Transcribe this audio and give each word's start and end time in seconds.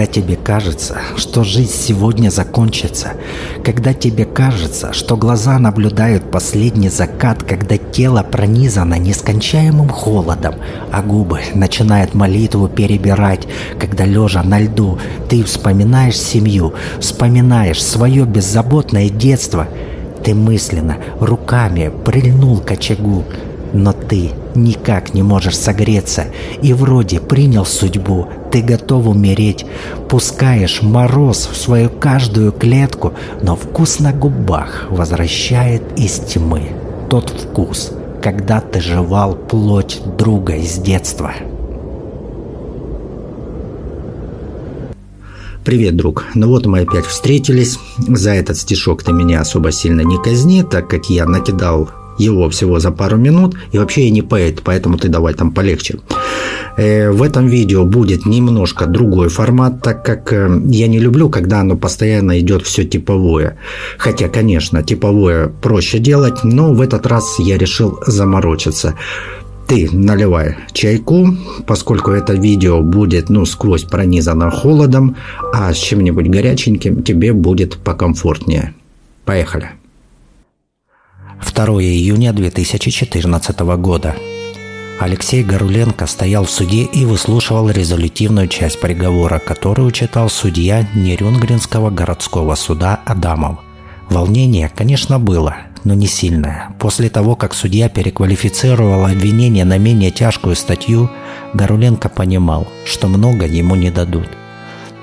Когда 0.00 0.14
тебе 0.14 0.36
кажется, 0.36 0.96
что 1.18 1.44
жизнь 1.44 1.74
сегодня 1.74 2.30
закончится, 2.30 3.08
когда 3.62 3.92
тебе 3.92 4.24
кажется, 4.24 4.94
что 4.94 5.14
глаза 5.14 5.58
наблюдают 5.58 6.30
последний 6.30 6.88
закат, 6.88 7.42
когда 7.42 7.76
тело 7.76 8.22
пронизано 8.22 8.94
нескончаемым 8.94 9.90
холодом, 9.90 10.54
а 10.90 11.02
губы 11.02 11.40
начинают 11.54 12.14
молитву 12.14 12.66
перебирать, 12.66 13.46
когда 13.78 14.06
лежа 14.06 14.42
на 14.42 14.60
льду 14.60 14.98
ты 15.28 15.44
вспоминаешь 15.44 16.18
семью, 16.18 16.72
вспоминаешь 16.98 17.84
свое 17.84 18.24
беззаботное 18.24 19.10
детство, 19.10 19.68
ты 20.24 20.34
мысленно 20.34 20.96
руками 21.20 21.92
прильнул 22.06 22.60
к 22.60 22.70
очагу, 22.70 23.24
но 23.74 23.92
ты 23.92 24.30
никак 24.56 25.14
не 25.14 25.22
можешь 25.22 25.56
согреться 25.56 26.26
и 26.62 26.72
вроде 26.72 27.20
принял 27.20 27.64
судьбу, 27.64 28.28
ты 28.50 28.62
готов 28.62 29.06
умереть, 29.06 29.66
пускаешь 30.08 30.82
мороз 30.82 31.48
в 31.50 31.56
свою 31.56 31.90
каждую 31.90 32.52
клетку, 32.52 33.14
но 33.42 33.56
вкус 33.56 34.00
на 34.00 34.12
губах 34.12 34.86
возвращает 34.90 35.82
из 35.96 36.18
тьмы 36.18 36.70
тот 37.08 37.30
вкус, 37.30 37.92
когда 38.22 38.60
ты 38.60 38.80
жевал 38.80 39.34
плоть 39.34 40.00
друга 40.18 40.54
из 40.54 40.74
детства. 40.78 41.32
Привет, 45.64 45.94
друг. 45.94 46.24
Ну 46.34 46.48
вот 46.48 46.64
мы 46.64 46.80
опять 46.80 47.04
встретились. 47.04 47.78
За 47.98 48.30
этот 48.30 48.56
стишок 48.56 49.02
ты 49.02 49.12
меня 49.12 49.40
особо 49.42 49.72
сильно 49.72 50.00
не 50.00 50.16
казни, 50.22 50.62
так 50.62 50.88
как 50.88 51.10
я 51.10 51.26
накидал 51.26 51.90
его 52.20 52.48
всего 52.48 52.78
за 52.78 52.90
пару 52.90 53.16
минут, 53.16 53.56
и 53.72 53.78
вообще 53.78 54.04
я 54.04 54.10
не 54.10 54.22
поэт, 54.22 54.62
поэтому 54.62 54.98
ты 54.98 55.08
давай 55.08 55.34
там 55.34 55.52
полегче. 55.52 55.98
Э, 56.76 57.10
в 57.10 57.22
этом 57.22 57.46
видео 57.46 57.84
будет 57.84 58.26
немножко 58.26 58.86
другой 58.86 59.28
формат, 59.28 59.82
так 59.82 60.04
как 60.04 60.32
э, 60.32 60.62
я 60.66 60.88
не 60.88 60.98
люблю, 61.00 61.28
когда 61.28 61.60
оно 61.60 61.76
постоянно 61.76 62.38
идет 62.38 62.62
все 62.62 62.84
типовое. 62.84 63.56
Хотя, 63.98 64.28
конечно, 64.28 64.82
типовое 64.82 65.48
проще 65.48 65.98
делать, 65.98 66.44
но 66.44 66.72
в 66.72 66.80
этот 66.80 67.06
раз 67.06 67.38
я 67.38 67.58
решил 67.58 67.98
заморочиться 68.06 68.94
ты 69.70 69.88
наливай 69.92 70.56
чайку, 70.72 71.28
поскольку 71.64 72.10
это 72.10 72.32
видео 72.32 72.82
будет, 72.82 73.30
ну, 73.30 73.46
сквозь 73.46 73.84
пронизано 73.84 74.50
холодом, 74.50 75.14
а 75.54 75.72
с 75.72 75.76
чем-нибудь 75.76 76.28
горяченьким 76.28 77.04
тебе 77.04 77.32
будет 77.32 77.76
покомфортнее. 77.76 78.74
Поехали. 79.24 79.79
2 81.40 81.64
июня 81.82 82.32
2014 82.32 83.60
года. 83.78 84.14
Алексей 85.00 85.42
Горуленко 85.42 86.06
стоял 86.06 86.44
в 86.44 86.50
суде 86.50 86.82
и 86.82 87.06
выслушивал 87.06 87.70
резолютивную 87.70 88.48
часть 88.48 88.80
приговора, 88.80 89.38
которую 89.38 89.90
читал 89.90 90.28
судья 90.28 90.86
Нерюнгринского 90.94 91.90
городского 91.90 92.54
суда 92.54 93.00
Адамов. 93.06 93.60
Волнение, 94.10 94.70
конечно, 94.74 95.18
было, 95.18 95.56
но 95.84 95.94
не 95.94 96.06
сильное. 96.06 96.74
После 96.78 97.08
того, 97.08 97.36
как 97.36 97.54
судья 97.54 97.88
переквалифицировал 97.88 99.06
обвинение 99.06 99.64
на 99.64 99.78
менее 99.78 100.10
тяжкую 100.10 100.56
статью, 100.56 101.08
Горуленко 101.54 102.10
понимал, 102.10 102.68
что 102.84 103.08
много 103.08 103.46
ему 103.46 103.76
не 103.76 103.90
дадут. 103.90 104.28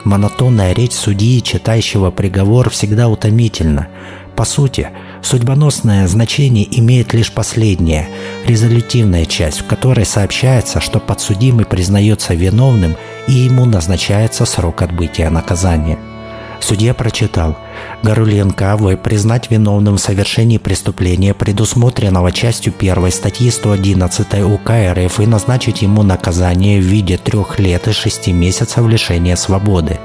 Монотонная 0.04 0.74
речь 0.74 0.94
судьи, 0.94 1.42
читающего 1.42 2.12
приговор, 2.12 2.70
всегда 2.70 3.10
утомительна. 3.10 3.88
По 4.36 4.46
сути, 4.46 4.90
Судьбоносное 5.22 6.08
значение 6.08 6.68
имеет 6.80 7.14
лишь 7.14 7.32
последняя, 7.32 8.08
резолютивная 8.46 9.26
часть, 9.26 9.62
в 9.62 9.66
которой 9.66 10.06
сообщается, 10.06 10.80
что 10.80 11.00
подсудимый 11.00 11.66
признается 11.66 12.34
виновным 12.34 12.96
и 13.28 13.34
ему 13.34 13.66
назначается 13.66 14.46
срок 14.46 14.82
отбытия 14.82 15.30
наказания. 15.30 15.98
Судья 16.60 16.94
прочитал 16.94 17.56
Горуленко 18.04 18.74
А.В. 18.74 18.96
признать 18.98 19.52
виновным 19.52 19.98
в 19.98 20.02
совершении 20.02 20.58
преступления, 20.58 21.34
предусмотренного 21.34 22.32
частью 22.32 22.74
1 22.78 23.12
статьи 23.12 23.50
111 23.50 24.42
УК 24.44 24.72
РФ 24.94 25.20
и 25.20 25.28
назначить 25.28 25.82
ему 25.82 26.04
наказание 26.04 26.80
в 26.80 26.84
виде 26.84 27.18
трех 27.18 27.60
лет 27.60 27.88
и 27.88 27.92
шести 27.92 28.34
месяцев 28.34 28.88
лишения 28.88 29.36
свободы. 29.36 30.00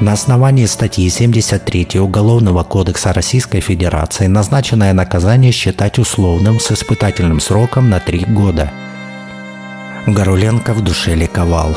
На 0.00 0.12
основании 0.12 0.66
статьи 0.66 1.08
73 1.08 1.98
Уголовного 1.98 2.62
кодекса 2.62 3.12
Российской 3.12 3.58
Федерации 3.58 4.28
назначенное 4.28 4.92
наказание 4.92 5.50
считать 5.50 5.98
условным 5.98 6.60
с 6.60 6.70
испытательным 6.70 7.40
сроком 7.40 7.90
на 7.90 7.98
три 7.98 8.24
года. 8.24 8.70
Горуленко 10.06 10.72
в 10.72 10.84
душе 10.84 11.16
ликовал. 11.16 11.76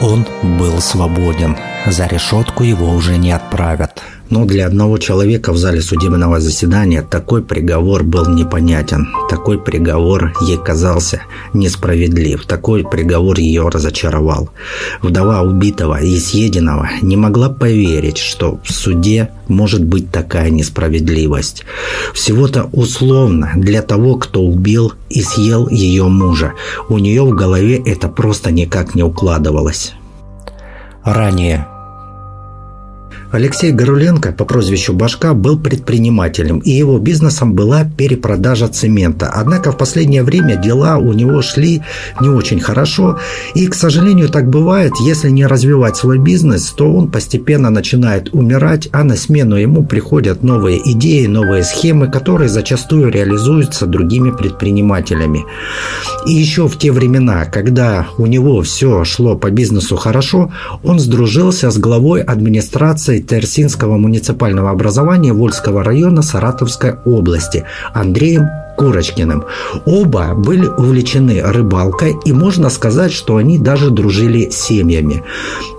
Он 0.00 0.26
был 0.42 0.80
свободен. 0.80 1.58
За 1.86 2.06
решетку 2.06 2.62
его 2.64 2.88
уже 2.88 3.18
не 3.18 3.32
отправят. 3.32 4.02
Но 4.30 4.44
для 4.44 4.66
одного 4.66 4.98
человека 4.98 5.52
в 5.52 5.56
зале 5.56 5.80
судебного 5.80 6.38
заседания 6.40 7.02
такой 7.02 7.42
приговор 7.42 8.02
был 8.02 8.28
непонятен. 8.28 9.08
Такой 9.30 9.58
приговор 9.58 10.32
ей 10.42 10.58
казался 10.58 11.22
несправедлив. 11.54 12.44
Такой 12.44 12.84
приговор 12.84 13.38
ее 13.38 13.68
разочаровал. 13.68 14.50
Вдова 15.00 15.40
убитого 15.40 16.00
и 16.00 16.18
съеденного 16.18 16.88
не 17.00 17.16
могла 17.16 17.48
поверить, 17.48 18.18
что 18.18 18.60
в 18.62 18.72
суде 18.72 19.30
может 19.48 19.82
быть 19.82 20.10
такая 20.10 20.50
несправедливость. 20.50 21.64
Всего-то 22.12 22.68
условно 22.72 23.52
для 23.56 23.80
того, 23.80 24.16
кто 24.16 24.42
убил 24.42 24.92
и 25.08 25.22
съел 25.22 25.68
ее 25.68 26.04
мужа. 26.04 26.52
У 26.90 26.98
нее 26.98 27.22
в 27.22 27.34
голове 27.34 27.82
это 27.84 28.08
просто 28.08 28.50
никак 28.50 28.94
не 28.94 29.02
укладывалось. 29.02 29.94
Ранее 31.02 31.66
Алексей 33.30 33.72
Горуленко 33.72 34.32
по 34.32 34.46
прозвищу 34.46 34.94
Башка 34.94 35.34
был 35.34 35.58
предпринимателем, 35.58 36.60
и 36.60 36.70
его 36.70 36.98
бизнесом 36.98 37.52
была 37.52 37.84
перепродажа 37.84 38.68
цемента. 38.68 39.30
Однако 39.34 39.70
в 39.70 39.76
последнее 39.76 40.22
время 40.22 40.56
дела 40.56 40.96
у 40.96 41.12
него 41.12 41.42
шли 41.42 41.82
не 42.22 42.28
очень 42.30 42.58
хорошо, 42.58 43.18
и, 43.54 43.66
к 43.66 43.74
сожалению, 43.74 44.30
так 44.30 44.48
бывает, 44.48 44.92
если 45.04 45.28
не 45.28 45.46
развивать 45.46 45.96
свой 45.96 46.18
бизнес, 46.18 46.70
то 46.70 46.90
он 46.90 47.10
постепенно 47.10 47.68
начинает 47.68 48.32
умирать, 48.32 48.88
а 48.92 49.04
на 49.04 49.14
смену 49.14 49.56
ему 49.56 49.84
приходят 49.84 50.42
новые 50.42 50.80
идеи, 50.92 51.26
новые 51.26 51.64
схемы, 51.64 52.10
которые 52.10 52.48
зачастую 52.48 53.10
реализуются 53.10 53.84
другими 53.84 54.30
предпринимателями. 54.30 55.44
И 56.26 56.32
еще 56.32 56.66
в 56.66 56.78
те 56.78 56.92
времена, 56.92 57.44
когда 57.44 58.06
у 58.16 58.24
него 58.24 58.62
все 58.62 59.04
шло 59.04 59.36
по 59.36 59.50
бизнесу 59.50 59.96
хорошо, 59.96 60.50
он 60.82 60.98
сдружился 60.98 61.70
с 61.70 61.76
главой 61.76 62.22
администрации 62.22 63.17
Терсинского 63.20 63.96
муниципального 63.96 64.70
образования 64.70 65.32
Вольского 65.32 65.82
района 65.82 66.22
Саратовской 66.22 66.94
области 67.04 67.64
Андреем 67.92 68.48
Курочкиным. 68.78 69.44
Оба 69.84 70.34
были 70.34 70.66
увлечены 70.66 71.42
рыбалкой, 71.42 72.16
и 72.24 72.32
можно 72.32 72.70
сказать, 72.70 73.12
что 73.12 73.36
они 73.36 73.58
даже 73.58 73.90
дружили 73.90 74.50
семьями. 74.50 75.24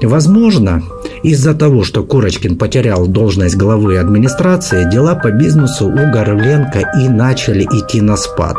Возможно, 0.02 0.84
из-за 1.24 1.54
того, 1.54 1.84
что 1.84 2.04
Курочкин 2.04 2.58
потерял 2.58 3.08
должность 3.08 3.56
главы 3.56 3.98
администрации, 3.98 4.90
дела 4.92 5.16
по 5.16 5.32
бизнесу 5.32 5.88
у 5.88 6.12
Горленко 6.12 6.92
и 7.02 7.08
начали 7.08 7.64
идти 7.64 8.02
на 8.02 8.18
спад. 8.18 8.58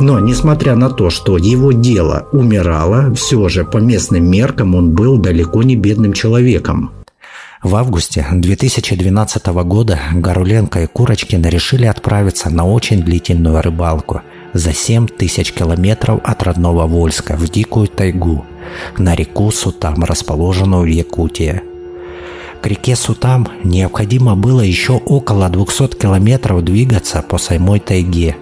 Но, 0.00 0.20
несмотря 0.20 0.76
на 0.76 0.88
то, 0.88 1.10
что 1.10 1.36
его 1.36 1.72
дело 1.72 2.26
умирало, 2.32 3.12
все 3.14 3.48
же 3.48 3.64
по 3.64 3.78
местным 3.78 4.30
меркам 4.30 4.76
он 4.76 4.90
был 4.90 5.18
далеко 5.18 5.64
не 5.64 5.74
бедным 5.74 6.12
человеком. 6.12 6.92
В 7.64 7.76
августе 7.76 8.26
2012 8.30 9.46
года 9.46 9.98
Горуленко 10.12 10.82
и 10.82 10.86
Курочкин 10.86 11.46
решили 11.46 11.86
отправиться 11.86 12.50
на 12.50 12.66
очень 12.66 13.02
длительную 13.02 13.62
рыбалку 13.62 14.20
за 14.52 14.74
7 14.74 15.06
тысяч 15.06 15.50
километров 15.50 16.20
от 16.24 16.42
родного 16.42 16.86
Вольска 16.86 17.36
в 17.36 17.48
дикую 17.48 17.88
тайгу 17.88 18.44
на 18.98 19.14
реку 19.14 19.50
Сутам, 19.50 20.04
расположенную 20.04 20.82
в 20.82 20.88
Якутии. 20.88 21.62
К 22.60 22.66
реке 22.66 22.96
Сутам 22.96 23.48
необходимо 23.64 24.36
было 24.36 24.60
еще 24.60 24.92
около 24.92 25.48
200 25.48 25.96
километров 25.96 26.62
двигаться 26.64 27.22
по 27.22 27.38
самой 27.38 27.80
тайге. 27.80 28.36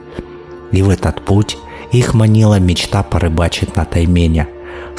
И 0.73 0.83
в 0.83 0.91
этот 0.91 1.25
путь 1.25 1.57
их 1.93 2.15
манила 2.15 2.59
мечта 2.59 3.05
порыбачить 3.05 3.77
на 3.77 3.85
таймене, 3.85 4.49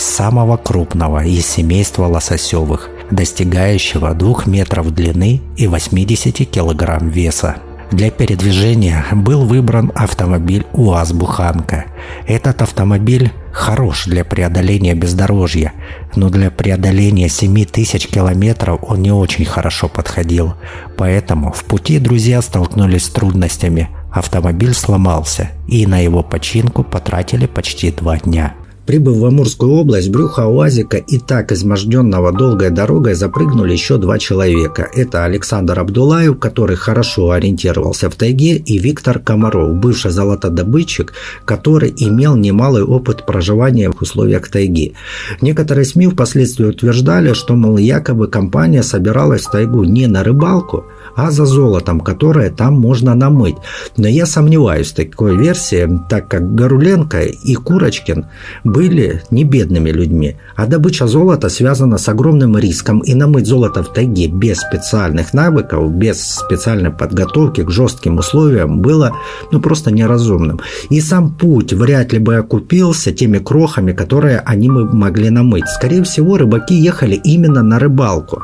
самого 0.01 0.57
крупного 0.57 1.23
из 1.25 1.45
семейства 1.45 2.05
лососевых, 2.05 2.89
достигающего 3.11 4.13
2 4.13 4.43
метров 4.45 4.93
длины 4.93 5.41
и 5.57 5.67
80 5.67 6.49
килограмм 6.49 7.09
веса. 7.09 7.57
Для 7.93 8.09
передвижения 8.09 9.05
был 9.11 9.45
выбран 9.45 9.91
автомобиль 9.93 10.65
УАЗ-Буханка. 10.73 11.85
Этот 12.25 12.63
автомобиль 12.63 13.31
хорош 13.51 14.05
для 14.05 14.25
преодоления 14.25 14.95
бездорожья, 14.95 15.73
но 16.15 16.29
для 16.29 16.49
преодоления 16.49 17.29
7000 17.29 18.07
километров 18.07 18.79
он 18.81 19.03
не 19.03 19.11
очень 19.11 19.45
хорошо 19.45 19.89
подходил. 19.89 20.55
Поэтому 20.97 21.51
в 21.51 21.63
пути 21.65 21.99
друзья 21.99 22.41
столкнулись 22.41 23.05
с 23.05 23.09
трудностями. 23.09 23.89
Автомобиль 24.11 24.73
сломался, 24.73 25.51
и 25.67 25.85
на 25.85 25.99
его 25.99 26.23
починку 26.23 26.83
потратили 26.83 27.45
почти 27.45 27.91
два 27.91 28.17
дня. 28.17 28.55
Прибыв 28.85 29.15
в 29.15 29.25
Амурскую 29.25 29.71
область, 29.71 30.09
брюха 30.09 30.45
УАЗика 30.45 30.97
и 30.97 31.17
так 31.17 31.53
изможденного 31.53 32.33
долгой 32.33 32.69
дорогой 32.69 33.13
запрыгнули 33.13 33.71
еще 33.71 33.97
два 33.97 34.19
человека. 34.19 34.89
Это 34.93 35.23
Александр 35.23 35.79
Абдулаев, 35.79 36.37
который 36.37 36.75
хорошо 36.75 37.31
ориентировался 37.31 38.09
в 38.09 38.15
тайге, 38.15 38.57
и 38.57 38.77
Виктор 38.77 39.19
Комаров, 39.19 39.75
бывший 39.75 40.11
золотодобытчик, 40.11 41.13
который 41.45 41.93
имел 41.95 42.35
немалый 42.35 42.83
опыт 42.83 43.25
проживания 43.25 43.89
в 43.89 44.01
условиях 44.01 44.49
тайги. 44.49 44.95
Некоторые 45.39 45.85
СМИ 45.85 46.07
впоследствии 46.07 46.65
утверждали, 46.65 47.31
что, 47.31 47.55
мол, 47.55 47.77
якобы 47.77 48.27
компания 48.27 48.83
собиралась 48.83 49.43
в 49.43 49.51
тайгу 49.51 49.85
не 49.85 50.07
на 50.07 50.25
рыбалку, 50.25 50.83
а 51.15 51.31
за 51.31 51.45
золотом, 51.45 51.99
которое 51.99 52.49
там 52.49 52.79
можно 52.79 53.15
намыть. 53.15 53.55
Но 53.97 54.07
я 54.07 54.25
сомневаюсь 54.25 54.91
в 54.91 54.95
такой 54.95 55.37
версии, 55.37 55.89
так 56.09 56.27
как 56.27 56.55
Горуленко 56.55 57.21
и 57.21 57.55
Курочкин 57.55 58.25
были 58.63 59.21
не 59.29 59.43
бедными 59.43 59.89
людьми, 59.89 60.37
а 60.55 60.65
добыча 60.65 61.07
золота 61.07 61.49
связана 61.49 61.97
с 61.97 62.07
огромным 62.09 62.57
риском, 62.57 62.99
и 62.99 63.13
намыть 63.13 63.47
золото 63.47 63.83
в 63.83 63.93
тайге 63.93 64.27
без 64.27 64.59
специальных 64.59 65.33
навыков, 65.33 65.91
без 65.91 66.21
специальной 66.21 66.91
подготовки 66.91 67.63
к 67.63 67.69
жестким 67.69 68.17
условиям 68.17 68.79
было 68.79 69.13
ну, 69.51 69.61
просто 69.61 69.91
неразумным. 69.91 70.59
И 70.89 71.01
сам 71.01 71.33
путь 71.33 71.73
вряд 71.73 72.13
ли 72.13 72.19
бы 72.19 72.35
окупился 72.35 73.11
теми 73.11 73.39
крохами, 73.39 73.93
которые 73.93 74.39
они 74.39 74.69
могли 74.69 75.29
намыть. 75.29 75.67
Скорее 75.67 76.03
всего, 76.03 76.37
рыбаки 76.37 76.73
ехали 76.73 77.15
именно 77.23 77.63
на 77.63 77.79
рыбалку. 77.79 78.43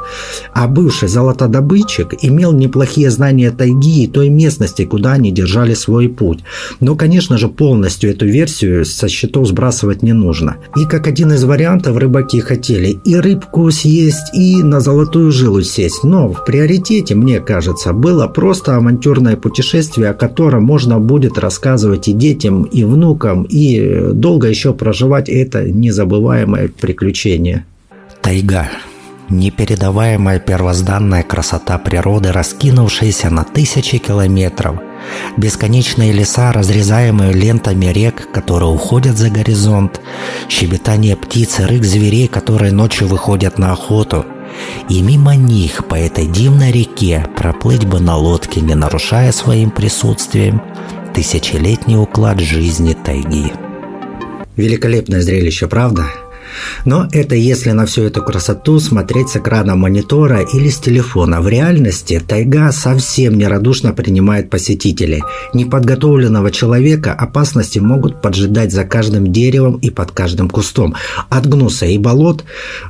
А 0.54 0.68
бывший 0.68 1.08
золотодобытчик 1.10 2.14
имел 2.22 2.52
неплохие 2.60 3.10
знания 3.10 3.52
тайги 3.52 4.04
и 4.04 4.08
той 4.08 4.30
местности, 4.30 4.86
куда 4.86 5.14
они 5.14 5.32
держали 5.32 5.74
свой 5.74 6.10
путь. 6.10 6.40
Но, 6.80 6.96
конечно 6.96 7.38
же, 7.38 7.48
полностью 7.48 8.12
эту 8.12 8.26
версию 8.26 8.86
со 8.86 9.08
счетов 9.08 9.48
сбрасывать 9.48 10.04
не 10.04 10.14
нужно. 10.14 10.58
И 10.76 10.86
как 10.86 11.08
один 11.08 11.32
из 11.34 11.44
вариантов 11.44 11.98
рыбаки 11.98 12.40
хотели 12.40 13.00
и 13.06 13.16
рыбку 13.16 13.72
съесть, 13.72 14.34
и 14.34 14.62
на 14.62 14.80
золотую 14.80 15.32
жилу 15.32 15.62
сесть. 15.62 16.04
Но 16.04 16.30
в 16.30 16.46
приоритете, 16.46 17.16
мне 17.16 17.40
кажется, 17.40 17.94
было 17.94 18.28
просто 18.28 18.76
авантюрное 18.76 19.36
путешествие, 19.36 20.10
о 20.10 20.14
котором 20.14 20.64
можно 20.64 21.00
будет 21.00 21.38
рассказывать 21.38 22.08
и 22.08 22.14
детям, 22.14 22.64
и 22.64 22.84
внукам, 22.84 23.44
и 23.44 24.12
долго 24.14 24.48
еще 24.48 24.74
проживать 24.74 25.30
это 25.30 25.64
незабываемое 25.64 26.70
приключение. 26.70 27.66
Тайга 28.22 28.70
непередаваемая 29.30 30.40
первозданная 30.40 31.24
красота 31.24 31.78
природы, 31.78 32.32
раскинувшаяся 32.32 33.30
на 33.30 33.44
тысячи 33.44 33.98
километров, 33.98 34.80
бесконечные 35.38 36.12
леса, 36.12 36.52
разрезаемые 36.52 37.34
лентами 37.34 37.88
рек, 37.88 38.32
которые 38.32 38.70
уходят 38.70 39.18
за 39.18 39.30
горизонт, 39.30 40.02
щебетание 40.50 41.16
птиц 41.16 41.60
и 41.60 41.64
рык 41.64 41.84
зверей, 41.84 42.28
которые 42.28 42.72
ночью 42.72 43.08
выходят 43.08 43.58
на 43.58 43.74
охоту. 43.74 44.26
И 44.90 45.02
мимо 45.02 45.36
них 45.36 45.88
по 45.88 45.96
этой 45.96 46.26
дивной 46.26 46.72
реке 46.72 47.26
проплыть 47.38 47.86
бы 47.86 48.00
на 48.00 48.18
лодке, 48.18 48.62
не 48.62 48.76
нарушая 48.76 49.32
своим 49.32 49.70
присутствием 49.70 50.62
тысячелетний 51.14 51.98
уклад 51.98 52.40
жизни 52.40 52.94
тайги. 52.94 53.52
Великолепное 54.56 55.22
зрелище, 55.22 55.68
правда? 55.68 56.06
Но 56.86 57.08
это 57.12 57.36
если 57.36 57.72
на 57.72 57.86
всю 57.86 58.04
эту 58.04 58.24
красоту 58.24 58.80
смотреть 58.80 59.30
с 59.30 59.38
экрана 59.38 59.76
монитора 59.76 60.42
или 60.42 60.70
с 60.70 60.80
телефона. 60.80 61.42
В 61.42 61.48
реальности 61.48 62.22
тайга 62.26 62.72
совсем 62.72 63.38
нерадушно 63.38 63.94
принимает 63.94 64.50
посетителей. 64.50 65.24
Неподготовленного 65.54 66.52
человека 66.52 67.14
опасности 67.14 67.80
могут 67.80 68.22
поджидать 68.22 68.72
за 68.72 68.84
каждым 68.84 69.32
деревом 69.32 69.78
и 69.78 69.90
под 69.90 70.12
каждым 70.12 70.50
кустом. 70.50 70.96
От 71.30 71.48
гнуса 71.48 71.86
и 71.86 71.98
болот 71.98 72.44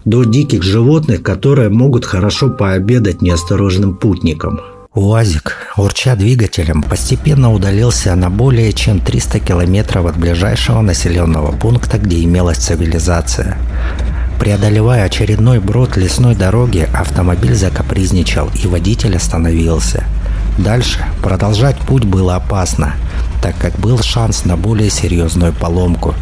до 0.05 0.23
диких 0.23 0.63
животных, 0.63 1.23
которые 1.23 1.69
могут 1.69 2.05
хорошо 2.05 2.49
пообедать 2.49 3.21
неосторожным 3.21 3.95
путникам. 3.95 4.59
УАЗик, 4.95 5.55
урча 5.77 6.15
двигателем, 6.15 6.81
постепенно 6.81 7.53
удалился 7.53 8.15
на 8.15 8.31
более 8.31 8.73
чем 8.73 8.99
300 8.99 9.39
километров 9.39 10.07
от 10.07 10.17
ближайшего 10.17 10.81
населенного 10.81 11.51
пункта, 11.51 11.99
где 11.99 12.23
имелась 12.23 12.57
цивилизация. 12.57 13.59
Преодолевая 14.39 15.03
очередной 15.03 15.59
брод 15.59 15.95
лесной 15.95 16.33
дороги, 16.33 16.89
автомобиль 16.91 17.53
закапризничал 17.53 18.49
и 18.63 18.65
водитель 18.65 19.15
остановился. 19.15 20.05
Дальше 20.57 21.05
продолжать 21.21 21.77
путь 21.77 22.05
было 22.05 22.37
опасно, 22.37 22.95
так 23.43 23.55
как 23.59 23.77
был 23.77 23.99
шанс 23.99 24.43
на 24.45 24.57
более 24.57 24.89
серьезную 24.89 25.53
поломку. 25.53 26.15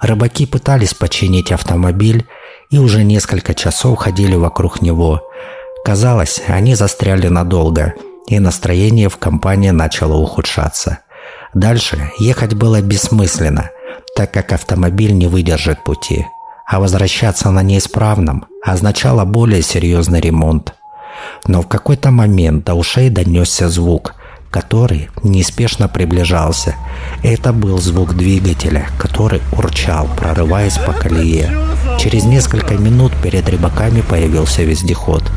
Рыбаки 0.00 0.46
пытались 0.46 0.94
починить 0.94 1.52
автомобиль 1.52 2.26
и 2.70 2.78
уже 2.78 3.04
несколько 3.04 3.54
часов 3.54 4.00
ходили 4.00 4.34
вокруг 4.34 4.82
него– 4.82 5.22
Казалось, 5.84 6.40
они 6.48 6.74
застряли 6.74 7.28
надолго, 7.28 7.92
и 8.26 8.38
настроение 8.38 9.10
в 9.10 9.18
компании 9.18 9.68
начало 9.68 10.14
ухудшаться. 10.14 11.00
Дальше 11.52 12.10
ехать 12.18 12.54
было 12.54 12.80
бессмысленно, 12.80 13.68
так 14.16 14.32
как 14.32 14.52
автомобиль 14.52 15.12
не 15.12 15.26
выдержит 15.26 15.84
пути, 15.84 16.24
а 16.66 16.80
возвращаться 16.80 17.50
на 17.50 17.62
неисправном 17.62 18.46
означало 18.64 19.26
более 19.26 19.60
серьезный 19.60 20.22
ремонт. 20.22 20.72
Но 21.46 21.60
в 21.60 21.68
какой-то 21.68 22.10
момент 22.10 22.64
до 22.64 22.72
ушей 22.72 23.10
донесся 23.10 23.68
звук, 23.68 24.14
который 24.50 25.10
неспешно 25.22 25.86
приближался. 25.86 26.76
Это 27.22 27.52
был 27.52 27.76
звук 27.76 28.14
двигателя, 28.14 28.88
который 28.98 29.42
урчал, 29.52 30.08
прорываясь 30.16 30.78
по 30.78 30.94
колее. 30.94 31.54
Через 32.00 32.24
несколько 32.24 32.74
минут 32.74 33.12
перед 33.22 33.46
рыбаками 33.50 34.00
появился 34.00 34.62
вездеход– 34.62 35.22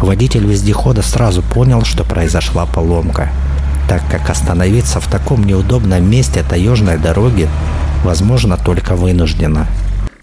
Водитель 0.00 0.46
вездехода 0.46 1.02
сразу 1.02 1.42
понял, 1.42 1.84
что 1.84 2.04
произошла 2.04 2.64
поломка, 2.64 3.30
так 3.88 4.02
как 4.10 4.30
остановиться 4.30 4.98
в 4.98 5.10
таком 5.10 5.44
неудобном 5.44 6.08
месте 6.10 6.42
таежной 6.48 6.98
дороги 6.98 7.48
возможно 8.02 8.56
только 8.56 8.96
вынужденно. 8.96 9.66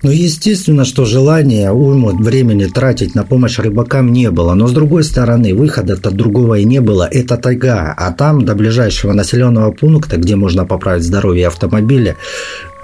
Ну, 0.03 0.11
естественно, 0.11 0.85
что 0.85 1.05
желания 1.05 1.71
уйму 1.71 2.09
времени 2.09 2.65
тратить 2.65 3.15
на 3.15 3.23
помощь 3.23 3.57
рыбакам 3.57 4.13
не 4.13 4.29
было. 4.29 4.53
Но, 4.53 4.67
с 4.67 4.71
другой 4.71 5.03
стороны, 5.03 5.55
выхода-то 5.55 6.11
другого 6.11 6.59
и 6.59 6.65
не 6.65 6.81
было. 6.81 7.07
Это 7.11 7.35
тайга. 7.35 7.93
А 7.97 8.11
там, 8.11 8.45
до 8.45 8.53
ближайшего 8.53 9.13
населенного 9.13 9.71
пункта, 9.71 10.17
где 10.17 10.35
можно 10.35 10.65
поправить 10.65 11.03
здоровье 11.03 11.47
автомобиля, 11.47 12.15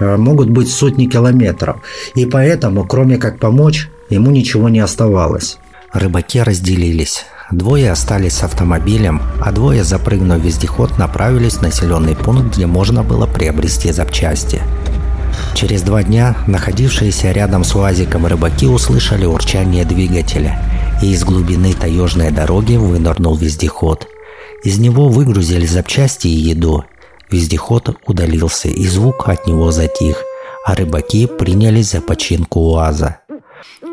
э, 0.00 0.16
могут 0.16 0.50
быть 0.50 0.68
сотни 0.68 1.06
километров. 1.06 1.76
И 2.16 2.26
поэтому, 2.26 2.84
кроме 2.84 3.16
как 3.16 3.38
помочь, 3.38 3.88
ему 4.10 4.32
ничего 4.32 4.68
не 4.68 4.80
оставалось. 4.80 5.58
Рыбаки 5.94 6.42
разделились. 6.42 7.24
Двое 7.52 7.92
остались 7.92 8.34
с 8.34 8.42
автомобилем, 8.42 9.22
а 9.40 9.52
двое, 9.52 9.84
запрыгнув 9.84 10.40
в 10.40 10.44
вездеход, 10.44 10.98
направились 10.98 11.54
в 11.54 11.62
населенный 11.62 12.16
пункт, 12.16 12.56
где 12.56 12.66
можно 12.66 13.04
было 13.04 13.26
приобрести 13.26 13.92
запчасти. 13.92 14.60
Через 15.54 15.82
два 15.82 16.02
дня 16.02 16.36
находившиеся 16.48 17.30
рядом 17.30 17.62
с 17.62 17.76
УАЗиком 17.76 18.26
рыбаки 18.26 18.66
услышали 18.66 19.24
урчание 19.24 19.84
двигателя, 19.84 20.60
и 21.00 21.12
из 21.12 21.22
глубины 21.22 21.72
таежной 21.74 22.32
дороги 22.32 22.74
вынырнул 22.74 23.36
вездеход. 23.36 24.08
Из 24.64 24.78
него 24.78 25.08
выгрузили 25.08 25.64
запчасти 25.64 26.26
и 26.26 26.30
еду. 26.30 26.84
Вездеход 27.30 27.96
удалился, 28.04 28.66
и 28.66 28.84
звук 28.88 29.28
от 29.28 29.46
него 29.46 29.70
затих, 29.70 30.16
а 30.66 30.74
рыбаки 30.74 31.28
принялись 31.28 31.92
за 31.92 32.00
починку 32.00 32.58
УАЗа. 32.72 33.18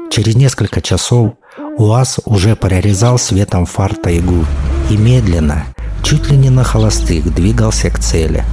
Через 0.09 0.35
несколько 0.35 0.81
часов 0.81 1.33
УАЗ 1.77 2.19
уже 2.25 2.55
прорезал 2.55 3.17
светом 3.17 3.65
фар 3.65 3.95
тайгу 3.95 4.45
и 4.89 4.97
медленно, 4.97 5.65
чуть 6.03 6.29
ли 6.29 6.37
не 6.37 6.49
на 6.49 6.63
холостых, 6.63 7.33
двигался 7.33 7.89
к 7.89 7.99
цели. 7.99 8.43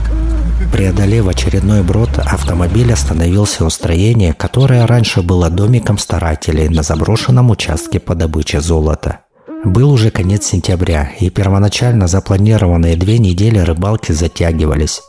Преодолев 0.73 1.27
очередной 1.27 1.83
брод, 1.83 2.19
автомобиль 2.19 2.93
остановился 2.93 3.65
у 3.65 3.71
строения, 3.71 4.35
которое 4.35 4.87
раньше 4.87 5.23
было 5.23 5.51
домиком 5.51 5.99
старателей 5.99 6.69
на 6.69 6.83
заброшенном 6.83 7.51
участке 7.51 8.01
по 8.01 8.15
добыче 8.15 8.61
золота. 8.61 9.21
Был 9.65 9.91
уже 9.91 10.11
конец 10.11 10.47
сентября, 10.47 11.11
и 11.19 11.31
первоначально 11.31 12.07
запланированные 12.07 12.97
две 12.97 13.19
недели 13.19 13.59
рыбалки 13.59 14.13
затягивались. 14.13 15.01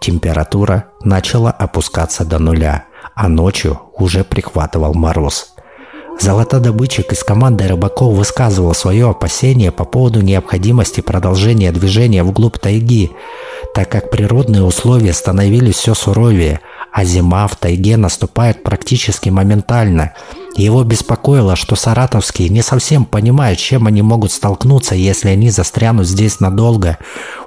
Температура 0.00 0.86
начала 1.04 1.50
опускаться 1.50 2.24
до 2.24 2.38
нуля, 2.38 2.84
а 3.14 3.28
ночью 3.28 3.80
уже 3.96 4.24
прихватывал 4.24 4.94
мороз– 4.94 5.48
Золотодобытчик 6.22 7.12
из 7.12 7.24
команды 7.24 7.66
рыбаков 7.66 8.14
высказывал 8.14 8.74
свое 8.74 9.10
опасение 9.10 9.72
по 9.72 9.84
поводу 9.84 10.20
необходимости 10.20 11.00
продолжения 11.00 11.72
движения 11.72 12.22
вглубь 12.22 12.60
тайги, 12.60 13.10
так 13.74 13.88
как 13.88 14.08
природные 14.08 14.62
условия 14.62 15.14
становились 15.14 15.74
все 15.74 15.94
суровее, 15.94 16.60
а 16.92 17.04
зима 17.04 17.48
в 17.48 17.56
тайге 17.56 17.96
наступает 17.96 18.62
практически 18.62 19.30
моментально. 19.30 20.12
Его 20.56 20.84
беспокоило, 20.84 21.56
что 21.56 21.74
саратовские 21.74 22.50
не 22.50 22.62
совсем 22.62 23.04
понимают, 23.04 23.58
чем 23.58 23.88
они 23.88 24.02
могут 24.02 24.30
столкнуться, 24.30 24.94
если 24.94 25.30
они 25.30 25.50
застрянут 25.50 26.06
здесь 26.06 26.38
надолго, 26.38 26.98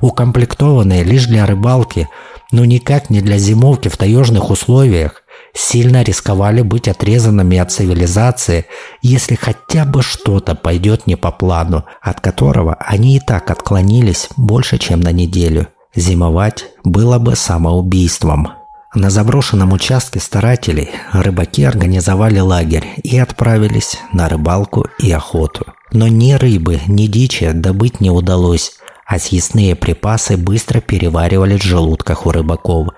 укомплектованные 0.01 1.05
лишь 1.05 1.27
для 1.27 1.45
рыбалки, 1.45 2.09
но 2.51 2.65
никак 2.65 3.09
не 3.09 3.21
для 3.21 3.37
зимовки 3.37 3.87
в 3.87 3.95
таежных 3.95 4.49
условиях. 4.49 5.21
Сильно 5.55 6.03
рисковали 6.03 6.61
быть 6.61 6.87
отрезанными 6.87 7.57
от 7.57 7.71
цивилизации, 7.71 8.65
если 9.01 9.35
хотя 9.35 9.85
бы 9.85 10.03
что-то 10.03 10.53
пойдет 10.53 11.07
не 11.07 11.15
по 11.15 11.31
плану, 11.31 11.85
от 12.01 12.19
которого 12.19 12.75
они 12.75 13.17
и 13.17 13.19
так 13.19 13.49
отклонились 13.49 14.29
больше, 14.37 14.77
чем 14.77 14.99
на 14.99 15.11
неделю. 15.11 15.67
Зимовать 15.95 16.65
было 16.83 17.17
бы 17.19 17.35
самоубийством. 17.35 18.49
На 18.93 19.09
заброшенном 19.09 19.73
участке 19.73 20.19
старателей 20.19 20.89
рыбаки 21.11 21.63
организовали 21.63 22.39
лагерь 22.39 22.87
и 23.03 23.17
отправились 23.17 23.97
на 24.13 24.29
рыбалку 24.29 24.87
и 24.99 25.11
охоту. 25.11 25.65
Но 25.91 26.07
ни 26.07 26.33
рыбы, 26.33 26.79
ни 26.87 27.07
дичи 27.07 27.51
добыть 27.51 27.99
не 27.99 28.09
удалось, 28.09 28.73
а 29.05 29.19
съестные 29.19 29.75
припасы 29.75 30.35
быстро 30.35 30.81
переваривались 30.81 31.61
в 31.61 31.65
желудках 31.65 32.25
у 32.25 32.31
рыбаков. 32.31 32.89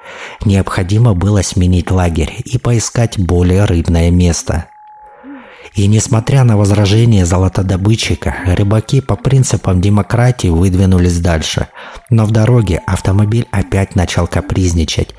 Необходимо 0.46 1.14
было 1.14 1.42
сменить 1.42 1.92
лагерь 1.92 2.34
и 2.46 2.58
поискать 2.58 3.20
более 3.20 3.66
рыбное 3.66 4.10
место. 4.10 4.68
И 5.76 5.86
несмотря 5.86 6.44
на 6.44 6.58
возражения 6.58 7.26
золотодобытчика, 7.26 8.34
рыбаки 8.56 9.02
по 9.02 9.16
принципам 9.16 9.82
демократии 9.82 10.48
выдвинулись 10.48 11.20
дальше. 11.20 11.68
Но 12.10 12.26
в 12.26 12.32
дороге 12.32 12.82
автомобиль 12.88 13.48
опять 13.52 13.96
начал 13.96 14.28
капризничать 14.28 15.10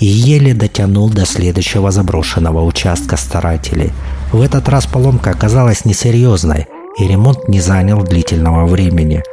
и 0.00 0.06
еле 0.06 0.54
дотянул 0.54 1.10
до 1.10 1.26
следующего 1.26 1.90
заброшенного 1.90 2.64
участка 2.64 3.16
старателей. 3.16 3.92
В 4.32 4.40
этот 4.40 4.68
раз 4.68 4.86
поломка 4.86 5.30
оказалась 5.30 5.84
несерьезной, 5.84 6.66
и 6.98 7.06
ремонт 7.06 7.46
не 7.46 7.60
занял 7.60 8.02
длительного 8.02 8.66
времени– 8.66 9.22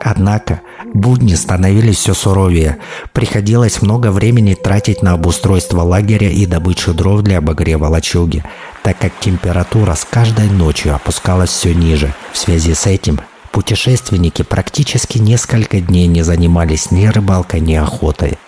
Однако 0.00 0.60
будни 0.92 1.34
становились 1.34 1.98
все 1.98 2.14
суровее. 2.14 2.78
Приходилось 3.12 3.80
много 3.80 4.10
времени 4.10 4.54
тратить 4.54 5.02
на 5.02 5.12
обустройство 5.12 5.82
лагеря 5.82 6.30
и 6.30 6.44
добычу 6.44 6.92
дров 6.92 7.22
для 7.22 7.38
обогрева 7.38 7.86
лачуги, 7.86 8.44
так 8.82 8.98
как 8.98 9.12
температура 9.20 9.94
с 9.94 10.04
каждой 10.04 10.50
ночью 10.50 10.94
опускалась 10.94 11.50
все 11.50 11.74
ниже. 11.74 12.14
В 12.32 12.38
связи 12.38 12.74
с 12.74 12.86
этим 12.86 13.20
путешественники 13.52 14.42
практически 14.42 15.18
несколько 15.18 15.80
дней 15.80 16.06
не 16.06 16.22
занимались 16.22 16.90
ни 16.90 17.06
рыбалкой, 17.06 17.60
ни 17.60 17.74
охотой. 17.74 18.38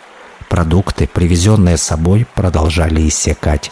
Продукты, 0.51 1.07
привезенные 1.07 1.79
с 1.79 1.83
собой, 1.83 2.27
продолжали 2.35 3.09
иссякать. 3.09 3.71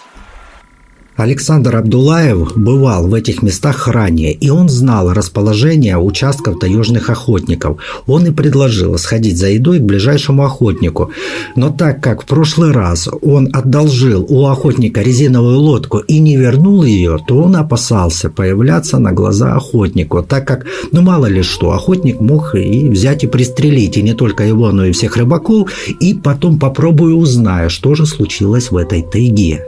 Александр 1.17 1.77
Абдулаев 1.77 2.57
бывал 2.57 3.07
в 3.09 3.15
этих 3.15 3.43
местах 3.43 3.89
ранее, 3.89 4.33
и 4.33 4.51
он 4.51 4.69
знал 4.69 5.13
расположение 5.15 5.97
участков 5.97 6.59
таежных 6.59 7.09
охотников. 7.09 7.79
Он 8.07 8.27
и 8.27 8.31
предложил 8.31 8.99
сходить 8.99 9.39
за 9.39 9.49
едой 9.49 9.79
к 9.79 9.83
ближайшему 9.83 10.45
охотнику. 10.45 11.11
Но 11.57 11.71
так 11.71 12.03
как 12.03 12.23
в 12.23 12.27
прошлый 12.27 12.73
раз 12.73 13.09
он 13.23 13.49
одолжил 13.53 14.27
у 14.29 14.47
охотника 14.47 15.01
резиновую 15.01 15.59
лодку 15.59 15.99
и 15.99 16.19
не 16.19 16.37
вернул 16.37 16.85
ее, 16.85 17.19
то 17.27 17.43
он 17.43 17.57
опасался 17.57 18.29
появляться 18.29 18.99
на 18.99 19.13
глаза 19.13 19.55
охотнику, 19.55 20.23
так 20.23 20.47
как, 20.47 20.67
ну 20.93 21.01
мало 21.01 21.27
ли 21.27 21.43
что, 21.43 21.73
охотник 21.73 22.21
мог 22.21 22.55
и 22.55 22.91
взять 22.91 23.25
и 23.25 23.27
пристрелить, 23.27 23.97
и 23.97 24.03
не 24.03 24.13
только 24.13 24.45
его, 24.45 24.71
но 24.71 24.85
и 24.85 24.93
всех 24.93 25.17
рыбаков, 25.17 25.71
и 26.01 26.13
потом 26.13 26.59
попробую 26.59 27.17
узнаю, 27.17 27.71
что 27.71 27.95
же 27.95 28.05
случилось 28.05 28.71
в 28.71 28.77
этой 28.77 29.03
тайге. 29.03 29.65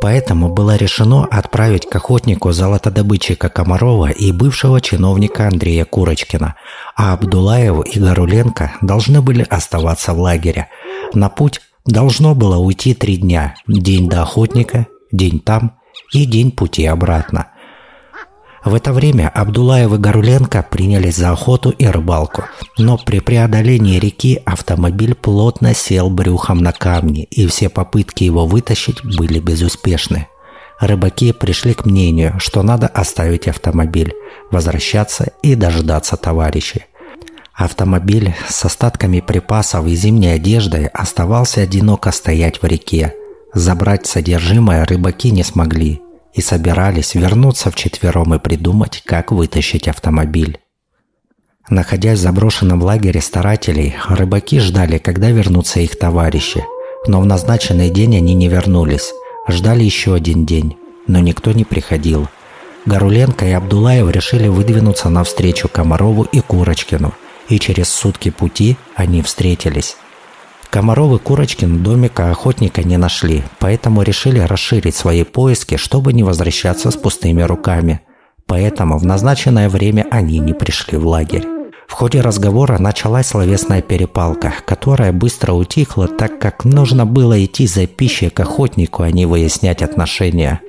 Поэтому 0.00 0.52
было 0.52 0.76
решено 0.76 1.24
отправить 1.24 1.88
к 1.88 1.96
охотнику 1.96 2.52
золотодобытчика 2.52 3.48
Комарова 3.48 4.10
и 4.10 4.30
бывшего 4.30 4.80
чиновника 4.80 5.48
Андрея 5.48 5.84
Курочкина, 5.84 6.56
а 6.94 7.14
Абдулаев 7.14 7.86
и 7.86 7.98
Горуленко 7.98 8.74
должны 8.82 9.22
были 9.22 9.42
оставаться 9.48 10.12
в 10.12 10.20
лагере. 10.20 10.68
На 11.14 11.28
путь 11.28 11.60
должно 11.86 12.34
было 12.34 12.58
уйти 12.58 12.94
три 12.94 13.16
дня– 13.16 13.54
день 13.66 14.08
до 14.08 14.22
охотника, 14.22 14.86
день 15.12 15.40
там 15.40 15.78
и 16.12 16.24
день 16.26 16.50
пути 16.52 16.84
обратно– 16.84 17.48
в 18.66 18.74
это 18.74 18.92
время 18.92 19.28
Абдулаев 19.28 19.92
и 19.92 19.96
Горуленко 19.96 20.66
принялись 20.68 21.14
за 21.14 21.30
охоту 21.30 21.70
и 21.70 21.86
рыбалку, 21.86 22.46
но 22.76 22.98
при 22.98 23.20
преодолении 23.20 24.00
реки 24.00 24.42
автомобиль 24.44 25.14
плотно 25.14 25.72
сел 25.72 26.10
брюхом 26.10 26.58
на 26.58 26.72
камни, 26.72 27.28
и 27.30 27.46
все 27.46 27.68
попытки 27.68 28.24
его 28.24 28.44
вытащить 28.44 29.04
были 29.04 29.38
безуспешны. 29.38 30.26
Рыбаки 30.80 31.32
пришли 31.32 31.74
к 31.74 31.86
мнению, 31.86 32.40
что 32.40 32.64
надо 32.64 32.88
оставить 32.88 33.46
автомобиль, 33.46 34.12
возвращаться 34.50 35.28
и 35.42 35.54
дождаться 35.54 36.16
товарищей. 36.16 36.86
Автомобиль 37.54 38.34
с 38.48 38.64
остатками 38.64 39.20
припасов 39.20 39.86
и 39.86 39.94
зимней 39.94 40.34
одеждой 40.34 40.88
оставался 40.88 41.60
одиноко 41.60 42.10
стоять 42.10 42.60
в 42.60 42.66
реке. 42.66 43.14
Забрать 43.54 44.06
содержимое 44.06 44.84
рыбаки 44.84 45.30
не 45.30 45.44
смогли, 45.44 46.02
и 46.36 46.42
собирались 46.42 47.14
вернуться 47.14 47.70
вчетвером 47.70 48.34
и 48.34 48.38
придумать, 48.38 49.02
как 49.04 49.32
вытащить 49.32 49.88
автомобиль. 49.88 50.60
Находясь 51.68 52.18
в 52.18 52.22
заброшенном 52.22 52.82
лагере 52.82 53.22
старателей, 53.22 53.96
рыбаки 54.08 54.60
ждали, 54.60 54.98
когда 54.98 55.30
вернутся 55.30 55.80
их 55.80 55.98
товарищи. 55.98 56.62
Но 57.06 57.20
в 57.20 57.26
назначенный 57.26 57.90
день 57.90 58.16
они 58.16 58.34
не 58.34 58.48
вернулись. 58.48 59.12
Ждали 59.48 59.82
еще 59.82 60.14
один 60.14 60.44
день, 60.44 60.76
но 61.06 61.20
никто 61.20 61.52
не 61.52 61.64
приходил. 61.64 62.28
Горуленко 62.84 63.46
и 63.46 63.52
Абдулаев 63.52 64.10
решили 64.10 64.48
выдвинуться 64.48 65.08
навстречу 65.08 65.68
Комарову 65.68 66.24
и 66.24 66.40
Курочкину, 66.40 67.14
и 67.48 67.58
через 67.58 67.88
сутки 67.88 68.30
пути 68.30 68.76
они 68.94 69.22
встретились. 69.22 69.96
Комаровы 70.76 71.18
Курочкин 71.18 71.82
домика 71.82 72.30
охотника 72.30 72.82
не 72.82 72.98
нашли, 72.98 73.42
поэтому 73.60 74.02
решили 74.02 74.40
расширить 74.40 74.94
свои 74.94 75.24
поиски, 75.24 75.78
чтобы 75.78 76.12
не 76.12 76.22
возвращаться 76.22 76.90
с 76.90 76.96
пустыми 76.96 77.40
руками. 77.40 78.02
Поэтому 78.44 78.98
в 78.98 79.06
назначенное 79.06 79.70
время 79.70 80.06
они 80.10 80.38
не 80.38 80.52
пришли 80.52 80.98
в 80.98 81.06
лагерь. 81.06 81.46
В 81.88 81.92
ходе 81.94 82.20
разговора 82.20 82.76
началась 82.76 83.28
словесная 83.28 83.80
перепалка, 83.80 84.52
которая 84.66 85.14
быстро 85.14 85.54
утихла, 85.54 86.08
так 86.08 86.38
как 86.38 86.66
нужно 86.66 87.06
было 87.06 87.42
идти 87.42 87.66
за 87.66 87.86
пищей 87.86 88.28
к 88.28 88.38
охотнику, 88.38 89.02
а 89.02 89.10
не 89.10 89.24
выяснять 89.24 89.80
отношения. 89.80 90.60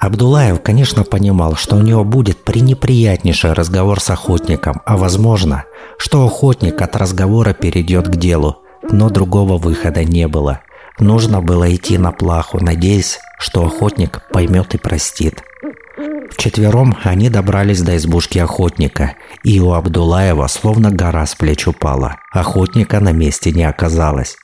Абдулаев, 0.00 0.62
конечно, 0.62 1.04
понимал, 1.04 1.54
что 1.54 1.76
у 1.76 1.80
него 1.80 2.02
будет 2.02 2.42
пренеприятнейший 2.42 3.52
разговор 3.52 4.00
с 4.00 4.10
охотником, 4.10 4.82
а 4.84 4.96
возможно, 4.96 5.62
что 5.96 6.26
охотник 6.26 6.82
от 6.82 6.96
разговора 6.96 7.52
перейдет 7.52 8.08
к 8.08 8.16
делу– 8.16 8.56
но 8.90 9.08
другого 9.10 9.58
выхода 9.58 10.04
не 10.04 10.28
было. 10.28 10.60
Нужно 10.98 11.40
было 11.40 11.74
идти 11.74 11.98
на 11.98 12.12
плаху, 12.12 12.58
надеясь, 12.62 13.18
что 13.38 13.64
охотник 13.64 14.20
поймет 14.32 14.74
и 14.74 14.78
простит. 14.78 15.42
Вчетвером 16.30 16.96
они 17.02 17.28
добрались 17.28 17.82
до 17.82 17.96
избушки 17.96 18.38
охотника, 18.38 19.14
и 19.42 19.60
у 19.60 19.72
Абдулаева 19.72 20.46
словно 20.46 20.90
гора 20.90 21.26
с 21.26 21.34
плеч 21.34 21.66
упала. 21.66 22.16
Охотника 22.32 23.00
на 23.00 23.12
месте 23.12 23.52
не 23.52 23.64
оказалось. 23.64 24.36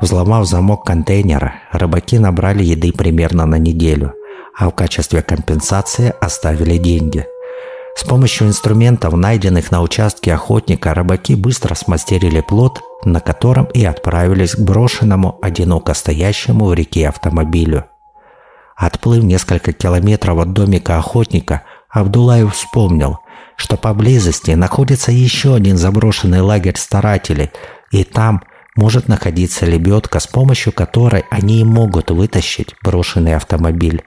Взломав 0.00 0.46
замок 0.46 0.84
контейнера, 0.84 1.54
рыбаки 1.72 2.18
набрали 2.18 2.62
еды 2.62 2.92
примерно 2.92 3.46
на 3.46 3.56
неделю, 3.56 4.14
а 4.58 4.68
в 4.68 4.74
качестве 4.74 5.22
компенсации 5.22 6.12
оставили 6.20 6.76
деньги. 6.76 7.26
С 7.94 8.04
помощью 8.04 8.48
инструментов, 8.48 9.14
найденных 9.14 9.70
на 9.70 9.82
участке 9.82 10.34
охотника, 10.34 10.94
рыбаки 10.94 11.34
быстро 11.34 11.74
смастерили 11.74 12.40
плот 12.40 12.82
на 13.04 13.20
котором 13.20 13.66
и 13.66 13.84
отправились 13.84 14.54
к 14.54 14.60
брошенному, 14.60 15.38
одиноко 15.42 15.94
стоящему 15.94 16.66
в 16.66 16.74
реке 16.74 17.08
автомобилю. 17.08 17.86
Отплыв 18.76 19.22
несколько 19.22 19.72
километров 19.72 20.38
от 20.38 20.52
домика 20.52 20.98
охотника, 20.98 21.62
Абдулаев 21.88 22.54
вспомнил, 22.54 23.18
что 23.56 23.76
поблизости 23.76 24.52
находится 24.52 25.12
еще 25.12 25.54
один 25.54 25.76
заброшенный 25.76 26.40
лагерь 26.40 26.76
старателей, 26.76 27.50
и 27.90 28.02
там 28.04 28.42
может 28.74 29.08
находиться 29.08 29.66
лебедка, 29.66 30.18
с 30.18 30.26
помощью 30.26 30.72
которой 30.72 31.24
они 31.30 31.60
и 31.60 31.64
могут 31.64 32.10
вытащить 32.10 32.74
брошенный 32.82 33.36
автомобиль. 33.36 34.02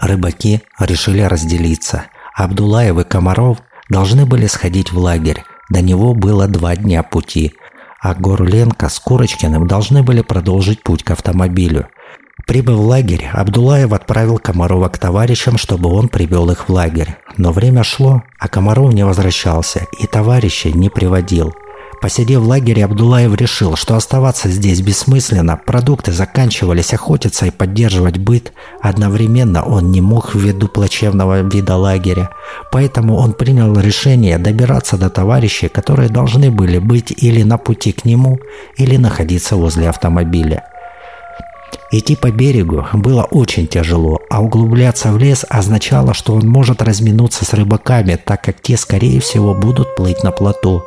Рыбаки 0.00 0.62
решили 0.78 1.22
разделиться. 1.22 2.06
Абдулаев 2.34 2.98
и 2.98 3.04
Комаров 3.04 3.58
должны 3.88 4.26
были 4.26 4.46
сходить 4.46 4.92
в 4.92 4.98
лагерь. 4.98 5.44
До 5.70 5.80
него 5.80 6.14
было 6.14 6.46
два 6.46 6.76
дня 6.76 7.02
пути– 7.02 7.54
а 8.04 8.14
Горленко 8.14 8.90
с 8.90 9.00
Курочкиным 9.00 9.66
должны 9.66 10.02
были 10.02 10.20
продолжить 10.20 10.82
путь 10.82 11.02
к 11.02 11.10
автомобилю. 11.12 11.88
Прибыв 12.46 12.76
в 12.76 12.86
лагерь, 12.86 13.30
Абдулаев 13.32 13.94
отправил 13.94 14.36
Комарова 14.38 14.90
к 14.90 14.98
товарищам, 14.98 15.56
чтобы 15.56 15.88
он 15.88 16.08
привел 16.08 16.50
их 16.50 16.68
в 16.68 16.72
лагерь. 16.72 17.16
Но 17.38 17.50
время 17.50 17.82
шло, 17.82 18.22
а 18.38 18.48
Комаров 18.48 18.92
не 18.92 19.06
возвращался 19.06 19.86
и 19.98 20.06
товарищей 20.06 20.74
не 20.74 20.90
приводил. 20.90 21.54
Посидев 22.04 22.42
в 22.42 22.48
лагере, 22.48 22.84
Абдулаев 22.84 23.34
решил, 23.34 23.76
что 23.76 23.96
оставаться 23.96 24.50
здесь 24.50 24.82
бессмысленно, 24.82 25.56
продукты 25.56 26.12
заканчивались, 26.12 26.92
охотиться 26.92 27.46
и 27.46 27.50
поддерживать 27.50 28.18
быт. 28.18 28.52
Одновременно 28.82 29.62
он 29.64 29.90
не 29.90 30.02
мог 30.02 30.34
ввиду 30.34 30.68
плачевного 30.68 31.40
вида 31.40 31.76
лагеря. 31.76 32.28
Поэтому 32.70 33.16
он 33.16 33.32
принял 33.32 33.74
решение 33.80 34.36
добираться 34.36 34.98
до 34.98 35.08
товарищей, 35.08 35.68
которые 35.68 36.10
должны 36.10 36.50
были 36.50 36.76
быть 36.76 37.10
или 37.10 37.42
на 37.42 37.56
пути 37.56 37.92
к 37.92 38.04
нему, 38.04 38.38
или 38.76 38.98
находиться 38.98 39.56
возле 39.56 39.88
автомобиля. 39.88 40.62
Идти 41.90 42.16
по 42.16 42.30
берегу 42.30 42.84
было 42.92 43.22
очень 43.22 43.66
тяжело, 43.66 44.20
а 44.28 44.42
углубляться 44.42 45.10
в 45.10 45.16
лес 45.16 45.46
означало, 45.48 46.12
что 46.12 46.34
он 46.34 46.46
может 46.46 46.82
разминуться 46.82 47.46
с 47.46 47.54
рыбаками, 47.54 48.20
так 48.22 48.42
как 48.42 48.60
те, 48.60 48.76
скорее 48.76 49.20
всего, 49.20 49.54
будут 49.54 49.96
плыть 49.96 50.22
на 50.22 50.32
плоту. 50.32 50.82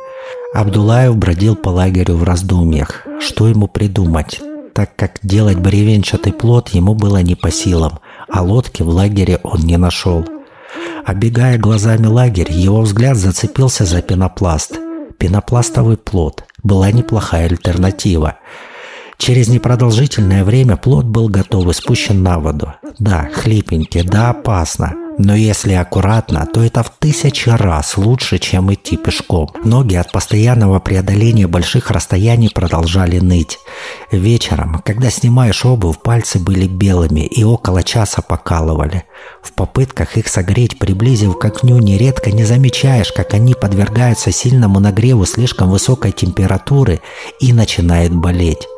Абдулаев 0.54 1.16
бродил 1.16 1.56
по 1.56 1.68
лагерю 1.68 2.16
в 2.16 2.24
раздумьях. 2.24 3.06
Что 3.20 3.48
ему 3.48 3.68
придумать? 3.68 4.40
Так 4.74 4.96
как 4.96 5.18
делать 5.22 5.58
бревенчатый 5.58 6.32
плот 6.32 6.70
ему 6.70 6.94
было 6.94 7.22
не 7.22 7.34
по 7.34 7.50
силам, 7.50 7.98
а 8.32 8.42
лодки 8.42 8.82
в 8.82 8.88
лагере 8.88 9.40
он 9.42 9.60
не 9.60 9.76
нашел. 9.76 10.24
Обегая 11.04 11.58
глазами 11.58 12.06
лагерь, 12.06 12.50
его 12.50 12.80
взгляд 12.80 13.16
зацепился 13.16 13.84
за 13.84 14.02
пенопласт. 14.02 14.78
Пенопластовый 15.18 15.96
плот 15.96 16.44
была 16.62 16.92
неплохая 16.92 17.46
альтернатива– 17.46 18.38
Через 19.18 19.48
непродолжительное 19.48 20.44
время 20.44 20.76
плод 20.76 21.04
был 21.04 21.28
готов 21.28 21.66
и 21.68 21.72
спущен 21.72 22.22
на 22.22 22.38
воду. 22.38 22.74
Да, 22.98 23.28
хлипенький, 23.32 24.02
да, 24.02 24.30
опасно. 24.30 24.94
Но 25.18 25.34
если 25.34 25.72
аккуратно, 25.72 26.46
то 26.46 26.62
это 26.62 26.84
в 26.84 26.92
тысячи 26.96 27.48
раз 27.48 27.96
лучше, 27.96 28.38
чем 28.38 28.72
идти 28.72 28.96
пешком. 28.96 29.50
Ноги 29.64 29.96
от 29.96 30.12
постоянного 30.12 30.78
преодоления 30.78 31.48
больших 31.48 31.90
расстояний 31.90 32.50
продолжали 32.50 33.18
ныть. 33.18 33.58
Вечером, 34.12 34.80
когда 34.84 35.10
снимаешь 35.10 35.64
обувь, 35.64 35.98
пальцы 35.98 36.38
были 36.38 36.68
белыми 36.68 37.26
и 37.26 37.42
около 37.42 37.82
часа 37.82 38.22
покалывали. 38.22 39.04
В 39.42 39.52
попытках 39.52 40.16
их 40.16 40.28
согреть, 40.28 40.78
приблизив 40.78 41.36
к 41.36 41.44
окню, 41.44 41.78
нередко 41.78 42.30
не 42.30 42.44
замечаешь, 42.44 43.10
как 43.12 43.34
они 43.34 43.54
подвергаются 43.54 44.30
сильному 44.30 44.78
нагреву 44.78 45.26
слишком 45.26 45.70
высокой 45.70 46.12
температуры 46.12 47.00
и 47.40 47.52
начинает 47.52 48.14
болеть. 48.14 48.68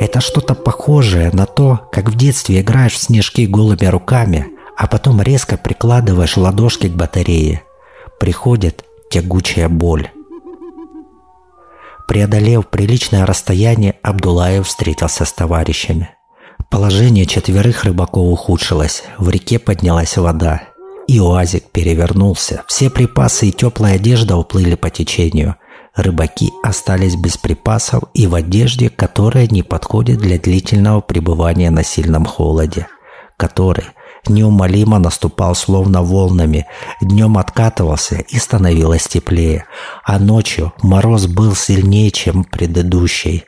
Это 0.00 0.22
что-то 0.22 0.54
похожее 0.54 1.30
на 1.30 1.44
то, 1.44 1.90
как 1.92 2.08
в 2.08 2.16
детстве 2.16 2.62
играешь 2.62 2.94
в 2.94 3.02
снежки 3.02 3.46
голыми 3.46 3.84
руками, 3.84 4.46
а 4.74 4.86
потом 4.86 5.20
резко 5.20 5.58
прикладываешь 5.58 6.38
ладошки 6.38 6.88
к 6.88 6.96
батарее. 6.96 7.62
Приходит 8.18 8.82
тягучая 9.10 9.68
боль. 9.68 10.08
Преодолев 12.08 12.66
приличное 12.68 13.26
расстояние, 13.26 13.96
Абдулаев 14.02 14.66
встретился 14.66 15.26
с 15.26 15.32
товарищами. 15.34 16.08
Положение 16.70 17.26
четверых 17.26 17.84
рыбаков 17.84 18.32
ухудшилось, 18.32 19.04
в 19.18 19.28
реке 19.28 19.58
поднялась 19.58 20.16
вода. 20.16 20.62
И 21.08 21.20
уазик 21.20 21.64
перевернулся, 21.72 22.62
все 22.68 22.88
припасы 22.88 23.48
и 23.48 23.52
теплая 23.52 23.96
одежда 23.96 24.38
уплыли 24.38 24.76
по 24.76 24.88
течению– 24.88 25.56
рыбаки 25.94 26.52
остались 26.62 27.16
без 27.16 27.36
припасов 27.36 28.04
и 28.14 28.26
в 28.26 28.34
одежде, 28.34 28.90
которая 28.90 29.46
не 29.46 29.62
подходит 29.62 30.18
для 30.18 30.38
длительного 30.38 31.00
пребывания 31.00 31.70
на 31.70 31.84
сильном 31.84 32.24
холоде, 32.24 32.86
который 33.36 33.86
неумолимо 34.28 34.98
наступал 34.98 35.54
словно 35.54 36.02
волнами, 36.02 36.66
днем 37.00 37.38
откатывался 37.38 38.16
и 38.16 38.38
становилось 38.38 39.08
теплее, 39.08 39.64
а 40.04 40.18
ночью 40.18 40.72
мороз 40.82 41.26
был 41.26 41.54
сильнее, 41.54 42.10
чем 42.10 42.44
предыдущий. 42.44 43.44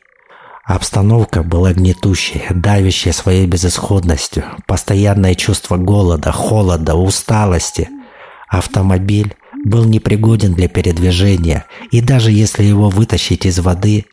Обстановка 0.64 1.42
была 1.42 1.72
гнетущей, 1.72 2.44
давящей 2.50 3.12
своей 3.12 3.46
безысходностью, 3.46 4.44
постоянное 4.66 5.34
чувство 5.34 5.76
голода, 5.76 6.30
холода, 6.30 6.94
усталости. 6.94 7.88
Автомобиль 8.48 9.34
был 9.64 9.84
непригоден 9.84 10.54
для 10.54 10.68
передвижения, 10.68 11.66
и 11.90 12.00
даже 12.00 12.30
если 12.30 12.64
его 12.64 12.88
вытащить 12.88 13.46
из 13.46 13.58
воды, 13.58 14.06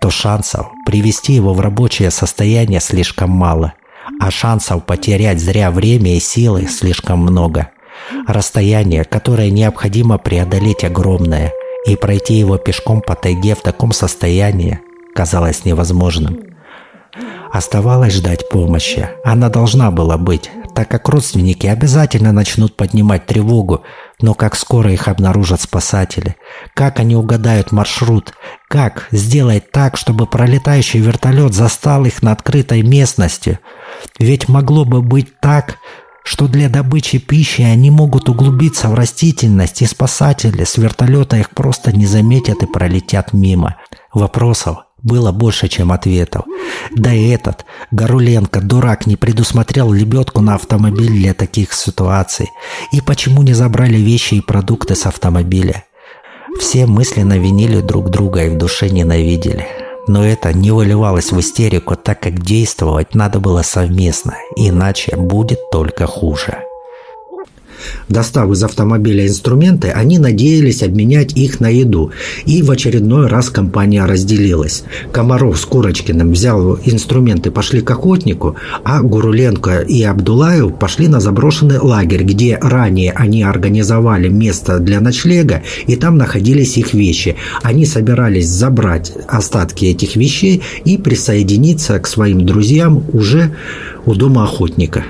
то 0.00 0.10
шансов 0.10 0.66
привести 0.86 1.34
его 1.34 1.54
в 1.54 1.60
рабочее 1.60 2.10
состояние 2.10 2.80
слишком 2.80 3.30
мало, 3.30 3.74
а 4.20 4.30
шансов 4.30 4.84
потерять 4.84 5.40
зря 5.40 5.70
время 5.70 6.16
и 6.16 6.20
силы 6.20 6.66
слишком 6.66 7.20
много. 7.20 7.70
Расстояние, 8.26 9.04
которое 9.04 9.50
необходимо 9.50 10.18
преодолеть 10.18 10.84
огромное, 10.84 11.52
и 11.86 11.96
пройти 11.96 12.34
его 12.34 12.58
пешком 12.58 13.00
по 13.00 13.14
тайге 13.14 13.54
в 13.54 13.62
таком 13.62 13.92
состоянии 13.92 14.80
казалось 15.14 15.64
невозможным. 15.64 16.38
Оставалось 17.52 18.14
ждать 18.14 18.48
помощи. 18.48 19.08
Она 19.24 19.50
должна 19.50 19.90
была 19.90 20.16
быть, 20.16 20.50
так 20.74 20.88
как 20.88 21.08
родственники 21.08 21.66
обязательно 21.66 22.32
начнут 22.32 22.76
поднимать 22.76 23.26
тревогу, 23.26 23.82
но 24.22 24.34
как 24.34 24.56
скоро 24.56 24.92
их 24.92 25.08
обнаружат 25.08 25.60
спасатели? 25.60 26.36
Как 26.74 27.00
они 27.00 27.16
угадают 27.16 27.72
маршрут? 27.72 28.34
Как 28.68 29.08
сделать 29.10 29.70
так, 29.70 29.96
чтобы 29.96 30.26
пролетающий 30.26 31.00
вертолет 31.00 31.52
застал 31.52 32.04
их 32.04 32.22
на 32.22 32.32
открытой 32.32 32.82
местности? 32.82 33.58
Ведь 34.18 34.48
могло 34.48 34.84
бы 34.84 35.02
быть 35.02 35.40
так, 35.40 35.78
что 36.24 36.46
для 36.46 36.68
добычи 36.68 37.18
пищи 37.18 37.62
они 37.62 37.90
могут 37.90 38.28
углубиться 38.28 38.88
в 38.88 38.94
растительность, 38.94 39.82
и 39.82 39.86
спасатели 39.86 40.64
с 40.64 40.76
вертолета 40.76 41.36
их 41.36 41.50
просто 41.50 41.92
не 41.92 42.06
заметят 42.06 42.62
и 42.62 42.66
пролетят 42.66 43.32
мимо. 43.32 43.76
Вопросов 44.14 44.78
было 45.02 45.32
больше, 45.32 45.68
чем 45.68 45.92
ответов. 45.92 46.44
Да 46.90 47.12
и 47.12 47.28
этот, 47.28 47.64
Горуленко, 47.90 48.60
дурак, 48.60 49.06
не 49.06 49.16
предусмотрел 49.16 49.92
лебедку 49.92 50.40
на 50.40 50.54
автомобиль 50.54 51.10
для 51.10 51.34
таких 51.34 51.72
ситуаций. 51.72 52.50
И 52.92 53.00
почему 53.00 53.42
не 53.42 53.52
забрали 53.52 53.96
вещи 53.96 54.34
и 54.34 54.40
продукты 54.40 54.94
с 54.94 55.06
автомобиля? 55.06 55.84
Все 56.58 56.86
мысленно 56.86 57.38
винили 57.38 57.80
друг 57.80 58.10
друга 58.10 58.44
и 58.44 58.50
в 58.50 58.58
душе 58.58 58.90
ненавидели. 58.90 59.66
Но 60.08 60.24
это 60.24 60.52
не 60.52 60.70
выливалось 60.70 61.30
в 61.32 61.40
истерику, 61.40 61.96
так 61.96 62.20
как 62.20 62.40
действовать 62.40 63.14
надо 63.14 63.38
было 63.38 63.62
совместно, 63.62 64.34
иначе 64.56 65.16
будет 65.16 65.58
только 65.70 66.06
хуже. 66.06 66.58
Достав 68.08 68.50
из 68.50 68.62
автомобиля 68.62 69.26
инструменты, 69.26 69.88
они 69.88 70.18
надеялись 70.18 70.82
обменять 70.82 71.36
их 71.36 71.60
на 71.60 71.68
еду. 71.68 72.12
И 72.46 72.62
в 72.62 72.70
очередной 72.70 73.26
раз 73.26 73.50
компания 73.50 74.04
разделилась. 74.04 74.84
Комаров 75.12 75.58
с 75.58 75.64
Курочкиным 75.64 76.32
взял 76.32 76.78
инструменты, 76.84 77.50
пошли 77.50 77.80
к 77.80 77.90
охотнику, 77.90 78.56
а 78.84 79.02
Гуруленко 79.02 79.80
и 79.80 80.02
Абдулаев 80.02 80.78
пошли 80.78 81.08
на 81.08 81.20
заброшенный 81.20 81.78
лагерь, 81.78 82.24
где 82.24 82.58
ранее 82.60 83.12
они 83.12 83.42
организовали 83.42 84.28
место 84.28 84.78
для 84.78 85.00
ночлега, 85.00 85.62
и 85.86 85.96
там 85.96 86.16
находились 86.16 86.76
их 86.76 86.94
вещи. 86.94 87.36
Они 87.62 87.86
собирались 87.86 88.48
забрать 88.48 89.12
остатки 89.28 89.86
этих 89.86 90.16
вещей 90.16 90.62
и 90.84 90.98
присоединиться 90.98 91.98
к 91.98 92.06
своим 92.06 92.44
друзьям 92.44 93.04
уже 93.12 93.54
у 94.04 94.14
дома 94.14 94.44
охотника 94.44 95.04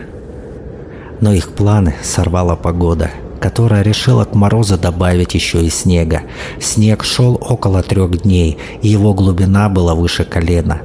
но 1.22 1.32
их 1.32 1.54
планы 1.54 1.94
сорвала 2.02 2.56
погода, 2.56 3.10
которая 3.40 3.82
решила 3.82 4.24
к 4.24 4.34
морозу 4.34 4.76
добавить 4.76 5.34
еще 5.34 5.64
и 5.64 5.70
снега. 5.70 6.22
Снег 6.60 7.04
шел 7.04 7.40
около 7.40 7.82
трех 7.82 8.22
дней, 8.22 8.58
и 8.82 8.88
его 8.88 9.14
глубина 9.14 9.70
была 9.70 9.94
выше 9.94 10.24
колена. 10.24 10.82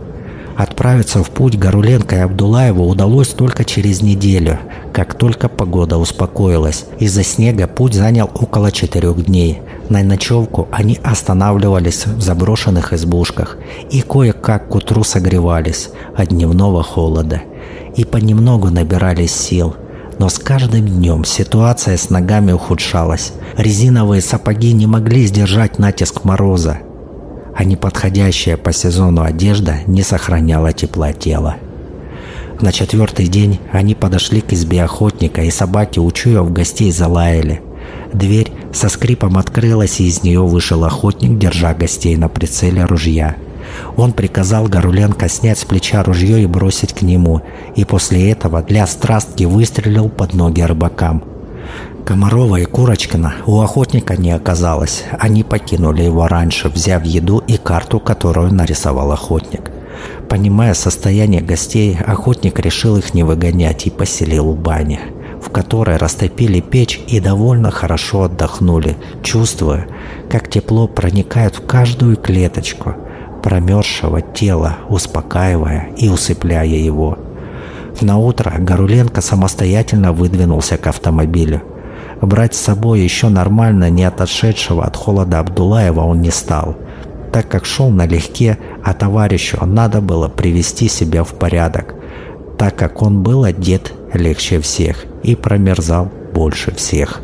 Отправиться 0.56 1.23
в 1.23 1.30
путь 1.30 1.58
Горуленко 1.58 2.15
и 2.15 2.19
Абдулаеву 2.19 2.88
удалось 2.88 3.28
только 3.30 3.63
через 3.63 4.02
неделю, 4.02 4.60
как 4.91 5.15
только 5.15 5.50
погода 5.50 5.97
успокоилась. 5.97 6.86
Из-за 7.00 7.23
снега 7.23 7.67
путь 7.67 7.93
занял 7.93 8.30
около 8.34 8.71
четырех 8.71 9.23
дней. 9.26 9.62
На 9.89 10.04
ночевку 10.04 10.67
они 10.71 11.00
останавливались 11.04 12.06
в 12.08 12.21
заброшенных 12.21 12.93
избушках 12.93 13.58
и 13.91 14.02
кое-как 14.02 14.69
к 14.69 14.76
утру 14.76 15.04
согревались 15.04 15.89
от 16.15 16.30
дневного 16.30 16.84
холода. 16.84 17.41
И 17.95 18.04
понемногу 18.06 18.69
набирались 18.69 19.36
сил– 19.36 19.76
но 20.19 20.30
с 20.30 20.39
каждым 20.39 20.86
днем 20.86 21.23
ситуация 21.23 21.97
с 21.97 22.10
ногами 22.10 22.51
ухудшалась. 22.51 23.34
Резиновые 23.56 24.21
сапоги 24.21 24.73
не 24.73 24.88
могли 24.88 25.25
сдержать 25.25 25.80
натиск 25.80 26.23
мороза, 26.23 26.80
а 27.56 27.63
неподходящая 27.63 28.58
по 28.58 28.73
сезону 28.73 29.23
одежда 29.23 29.77
не 29.88 30.03
сохраняла 30.03 30.73
тепла 30.73 31.13
тела. 31.13 31.58
На 32.62 32.71
четвертый 32.71 33.27
день 33.27 33.60
они 33.71 33.93
подошли 33.93 34.41
к 34.41 34.53
избе 34.53 34.84
охотника, 34.84 35.43
и 35.43 35.51
собаки, 35.51 35.99
учуяв 35.99 36.51
гостей, 36.51 36.91
залаяли. 36.91 37.62
Дверь 38.13 38.51
со 38.73 38.89
скрипом 38.89 39.38
открылась, 39.38 39.99
и 39.99 40.08
из 40.08 40.23
нее 40.23 40.41
вышел 40.41 40.84
охотник, 40.84 41.38
держа 41.38 41.75
гостей 41.75 42.15
на 42.15 42.30
прицеле 42.30 42.86
ружья– 42.86 43.36
он 43.96 44.13
приказал 44.13 44.66
Горуленко 44.66 45.28
снять 45.30 45.60
с 45.60 45.66
плеча 45.66 46.04
ружье 46.04 46.42
и 46.42 46.46
бросить 46.46 46.94
к 46.94 47.02
нему, 47.02 47.42
и 47.76 47.86
после 47.86 48.32
этого 48.32 48.62
для 48.62 48.86
страстки 48.88 49.44
выстрелил 49.44 50.10
под 50.10 50.34
ноги 50.34 50.62
рыбакам. 50.62 51.24
Комарова 52.06 52.56
и 52.56 52.66
Курочкина 52.66 53.36
у 53.46 53.60
охотника 53.60 54.16
не 54.16 54.32
оказалось. 54.32 55.04
Они 55.20 55.44
покинули 55.44 56.04
его 56.04 56.28
раньше, 56.28 56.70
взяв 56.70 57.04
еду 57.04 57.44
и 57.46 57.58
карту, 57.58 58.00
которую 58.00 58.54
нарисовал 58.54 59.12
охотник. 59.12 59.72
Понимая 60.30 60.74
состояние 60.74 61.42
гостей, 61.42 61.98
охотник 62.00 62.60
решил 62.60 62.96
их 62.96 63.13
не 63.13 63.24
выгонять 63.24 63.88
и 63.88 63.90
поселил 63.90 64.52
в 64.52 64.58
бане, 64.58 65.02
в 65.42 65.50
которой 65.50 65.98
растопили 65.98 66.62
печь 66.62 67.02
и 67.08 67.20
довольно 67.20 67.72
хорошо 67.72 68.24
отдохнули, 68.24 68.96
чувствуя, 69.22 69.88
как 70.30 70.50
тепло 70.50 70.88
проникает 70.88 71.56
в 71.56 71.66
каждую 71.66 72.16
клеточку– 72.16 72.96
промерзшего 73.47 74.21
тела, 74.21 74.75
успокаивая 74.89 75.91
и 75.95 76.10
усыпляя 76.10 76.65
его. 76.65 77.17
На 78.01 78.17
утро 78.17 78.53
Горуленко 78.60 79.21
самостоятельно 79.21 80.12
выдвинулся 80.12 80.75
к 80.75 80.86
автомобилю. 80.88 81.62
Брать 82.19 82.55
с 82.55 82.60
собой 82.60 82.99
еще 82.99 83.29
нормально 83.29 83.89
не 83.89 84.03
отошедшего 84.03 84.83
от 84.83 84.97
холода 84.97 85.39
Абдулаева 85.39 86.01
он 86.01 86.19
не 86.19 86.29
стал, 86.29 86.75
так 87.31 87.47
как 87.47 87.63
шел 87.63 87.89
налегке, 87.89 88.57
а 88.83 88.93
товарищу 88.93 89.65
надо 89.65 90.01
было 90.01 90.27
привести 90.27 90.89
себя 90.89 91.23
в 91.23 91.33
порядок, 91.33 91.95
так 92.57 92.75
как 92.75 93.01
он 93.01 93.23
был 93.23 93.45
одет 93.45 93.93
легче 94.12 94.60
всех 94.60 95.05
и 95.23 95.36
промерзал 95.36 96.12
больше 96.33 96.75
всех. 96.75 97.21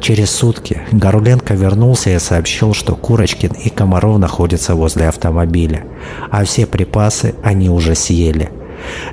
Через 0.00 0.30
сутки 0.30 0.82
Горуленко 0.92 1.54
вернулся 1.54 2.10
и 2.10 2.18
сообщил, 2.18 2.74
что 2.74 2.94
Курочкин 2.94 3.52
и 3.52 3.70
Комаров 3.70 4.18
находятся 4.18 4.74
возле 4.74 5.08
автомобиля, 5.08 5.84
а 6.30 6.44
все 6.44 6.66
припасы 6.66 7.34
они 7.42 7.68
уже 7.68 7.94
съели. 7.94 8.50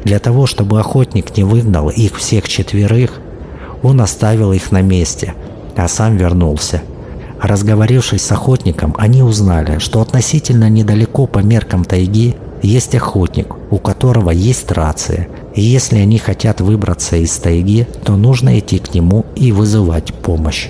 Для 0.04 0.20
того, 0.20 0.46
чтобы 0.46 0.80
охотник 0.80 1.36
не 1.38 1.44
выгнал 1.44 1.90
их 1.90 2.18
всех 2.18 2.48
четверых, 2.48 3.20
он 3.82 4.02
оставил 4.02 4.54
их 4.54 4.72
на 4.72 4.82
месте, 4.82 5.34
а 5.76 5.88
сам 5.88 6.18
вернулся. 6.18 6.82
Разговорившись 7.42 8.22
с 8.22 8.32
охотником, 8.32 8.96
они 8.98 9.22
узнали, 9.22 9.80
что 9.80 10.02
относительно 10.02 10.70
недалеко 10.70 11.28
по 11.28 11.40
меркам 11.40 11.84
тайги 11.84 12.36
есть 12.62 12.96
охотник, 12.96 13.54
у 13.70 13.80
которого 13.80 14.30
есть 14.30 14.72
рация, 14.72 15.28
если 15.62 15.98
они 15.98 16.18
хотят 16.18 16.62
выбраться 16.62 17.18
из 17.18 17.38
тайги, 17.38 17.88
то 18.04 18.16
нужно 18.16 18.60
идти 18.60 18.80
к 18.80 18.94
нему 18.94 19.26
и 19.36 19.52
вызывать 19.52 20.14
помощь. 20.14 20.70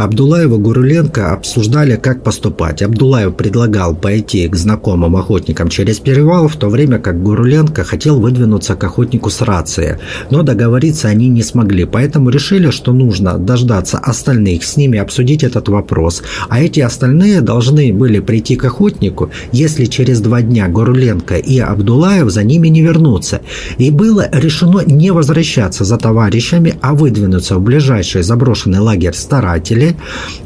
Абдулаева 0.00 0.56
Гуруленко 0.56 1.34
обсуждали, 1.34 1.96
как 1.96 2.22
поступать. 2.22 2.80
Абдулаев 2.80 3.36
предлагал 3.36 3.94
пойти 3.94 4.48
к 4.48 4.56
знакомым 4.56 5.14
охотникам 5.14 5.68
через 5.68 5.98
перевал, 5.98 6.48
в 6.48 6.56
то 6.56 6.70
время 6.70 6.98
как 6.98 7.22
Гуруленко 7.22 7.84
хотел 7.84 8.18
выдвинуться 8.18 8.76
к 8.76 8.84
охотнику 8.84 9.28
с 9.28 9.42
рацией. 9.42 9.96
Но 10.30 10.42
договориться 10.42 11.08
они 11.08 11.28
не 11.28 11.42
смогли, 11.42 11.84
поэтому 11.84 12.30
решили, 12.30 12.70
что 12.70 12.94
нужно 12.94 13.36
дождаться 13.36 13.98
остальных, 13.98 14.64
с 14.64 14.78
ними 14.78 14.98
обсудить 14.98 15.44
этот 15.44 15.68
вопрос. 15.68 16.22
А 16.48 16.62
эти 16.62 16.80
остальные 16.80 17.42
должны 17.42 17.92
были 17.92 18.20
прийти 18.20 18.56
к 18.56 18.64
охотнику, 18.64 19.30
если 19.52 19.84
через 19.84 20.22
два 20.22 20.40
дня 20.40 20.68
Гуруленко 20.68 21.36
и 21.36 21.58
Абдулаев 21.58 22.30
за 22.30 22.42
ними 22.42 22.68
не 22.68 22.80
вернутся. 22.80 23.42
И 23.76 23.90
было 23.90 24.30
решено 24.32 24.80
не 24.86 25.10
возвращаться 25.10 25.84
за 25.84 25.98
товарищами, 25.98 26.76
а 26.80 26.94
выдвинуться 26.94 27.56
в 27.56 27.60
ближайший 27.60 28.22
заброшенный 28.22 28.78
лагерь 28.78 29.12
старателей, 29.12 29.89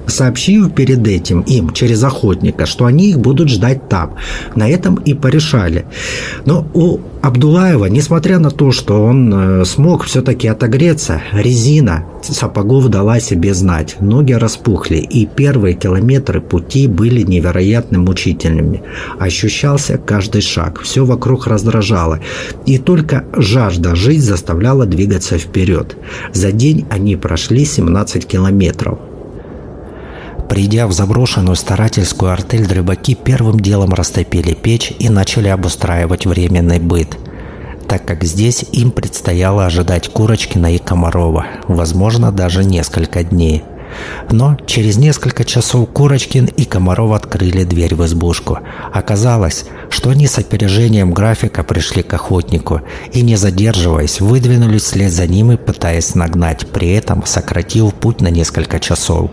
сообщив 0.07 0.73
перед 0.73 1.07
этим 1.07 1.41
им 1.43 1.73
через 1.73 2.03
охотника, 2.05 2.67
что 2.67 2.85
они 2.85 3.11
их 3.11 3.19
будут 3.19 3.49
ждать 3.49 3.89
там. 3.89 4.15
На 4.55 4.69
этом 4.69 4.97
и 4.97 5.15
порешали. 5.15 5.85
Но 6.45 6.67
у 6.75 6.99
Абдулаева, 7.25 7.87
несмотря 7.87 8.39
на 8.39 8.51
то, 8.51 8.71
что 8.71 9.03
он 9.03 9.33
э, 9.33 9.65
смог 9.65 10.05
все-таки 10.05 10.47
отогреться, 10.47 11.23
резина 11.33 12.05
сапогов 12.23 12.89
дала 12.91 13.19
себе 13.19 13.55
знать. 13.55 13.97
Ноги 14.01 14.35
распухли, 14.35 14.97
и 14.97 15.25
первые 15.25 15.75
километры 15.75 16.43
пути 16.43 16.87
были 16.87 17.23
невероятно 17.23 17.99
мучительными. 17.99 18.83
Ощущался 19.19 19.97
каждый 19.97 20.43
шаг, 20.43 20.83
все 20.83 21.07
вокруг 21.07 21.47
раздражало. 21.47 22.21
И 22.67 22.77
только 22.77 23.25
жажда 23.33 23.95
жить 23.95 24.23
заставляла 24.23 24.85
двигаться 24.85 25.39
вперед. 25.39 25.97
За 26.35 26.53
день 26.53 26.85
они 26.91 27.17
прошли 27.17 27.65
17 27.65 28.27
километров. 28.27 28.99
Придя 30.55 30.87
в 30.87 30.93
заброшенную 30.93 31.57
старательскую 31.57 32.31
артель, 32.31 32.69
дрыбаки 32.69 33.17
первым 33.17 33.59
делом 33.59 33.93
растопили 33.93 34.55
печь 34.55 34.93
и 35.01 35.09
начали 35.09 35.49
обустраивать 35.49 36.27
временный 36.27 36.79
быт, 36.79 37.19
так 37.89 38.05
как 38.05 38.23
здесь 38.23 38.65
им 38.71 38.93
предстояло 38.93 39.67
ожидать 39.67 40.11
Курочкина 40.11 40.73
и 40.73 40.79
Комарова, 40.79 41.45
возможно, 41.67 42.31
даже 42.31 42.65
несколько 42.65 43.25
дней. 43.25 43.65
Но 44.31 44.57
через 44.65 44.97
несколько 44.97 45.45
часов 45.45 45.89
Курочкин 45.91 46.45
и 46.45 46.65
Комаров 46.65 47.11
открыли 47.11 47.65
дверь 47.65 47.97
в 47.97 48.05
избушку. 48.05 48.61
Оказалось, 48.93 49.65
что 49.91 50.11
они 50.11 50.29
с 50.29 50.39
опережением 50.39 51.13
графика 51.13 51.65
пришли 51.65 52.05
к 52.05 52.15
охотнику 52.15 52.83
и, 53.13 53.23
не 53.23 53.35
задерживаясь, 53.35 54.21
выдвинулись 54.21 54.85
вслед 54.85 55.11
за 55.11 55.27
ним 55.27 55.51
и 55.51 55.57
пытаясь 55.57 56.15
нагнать, 56.15 56.69
при 56.69 56.93
этом 56.93 57.27
сократив 57.27 57.93
путь 57.95 58.21
на 58.21 58.29
несколько 58.29 58.79
часов. 58.79 59.33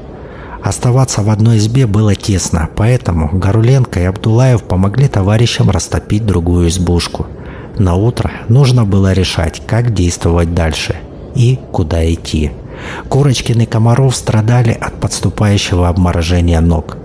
Оставаться 0.63 1.23
в 1.23 1.29
одной 1.29 1.57
избе 1.57 1.87
было 1.87 2.13
тесно, 2.13 2.69
поэтому 2.75 3.29
Горуленко 3.33 3.99
и 3.99 4.03
Абдулаев 4.03 4.63
помогли 4.63 5.07
товарищам 5.07 5.71
растопить 5.71 6.25
другую 6.25 6.69
избушку. 6.69 7.25
На 7.77 7.95
утро 7.95 8.31
нужно 8.47 8.85
было 8.85 9.11
решать, 9.11 9.61
как 9.65 9.93
действовать 9.93 10.53
дальше 10.53 10.97
и 11.33 11.57
куда 11.71 12.05
идти. 12.13 12.51
Курочкин 13.09 13.61
и 13.61 13.65
Комаров 13.65 14.15
страдали 14.15 14.71
от 14.71 14.99
подступающего 14.99 15.89
обморожения 15.89 16.61
ног. 16.61 16.97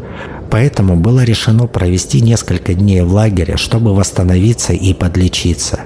Поэтому 0.51 0.97
было 0.97 1.25
решено 1.25 1.67
провести 1.67 2.21
несколько 2.21 2.75
дней 2.75 3.01
в 3.03 3.13
лагере, 3.13 3.57
чтобы 3.57 3.95
восстановиться 3.95 4.75
и 4.75 4.93
подлечиться. 4.93 5.81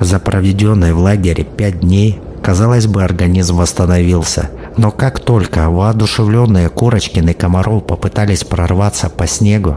За 0.00 0.18
проведенные 0.18 0.92
в 0.94 0.98
лагере 0.98 1.44
пять 1.44 1.80
дней, 1.80 2.20
казалось 2.42 2.86
бы, 2.86 3.04
организм 3.04 3.56
восстановился– 3.56 4.50
но 4.76 4.90
как 4.90 5.20
только 5.20 5.70
воодушевленные 5.70 6.68
Курочкин 6.68 7.28
и 7.28 7.32
Комаров 7.32 7.86
попытались 7.86 8.44
прорваться 8.44 9.08
по 9.08 9.26
снегу, 9.26 9.76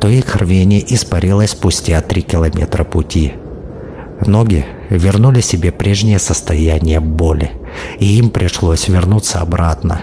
то 0.00 0.08
их 0.08 0.34
рвение 0.36 0.82
испарилось 0.94 1.50
спустя 1.50 2.00
три 2.00 2.22
километра 2.22 2.84
пути. 2.84 3.34
Ноги 4.26 4.66
вернули 4.90 5.40
себе 5.40 5.70
прежнее 5.70 6.18
состояние 6.18 7.00
боли, 7.00 7.52
и 7.98 8.18
им 8.18 8.30
пришлось 8.30 8.88
вернуться 8.88 9.40
обратно. 9.40 10.02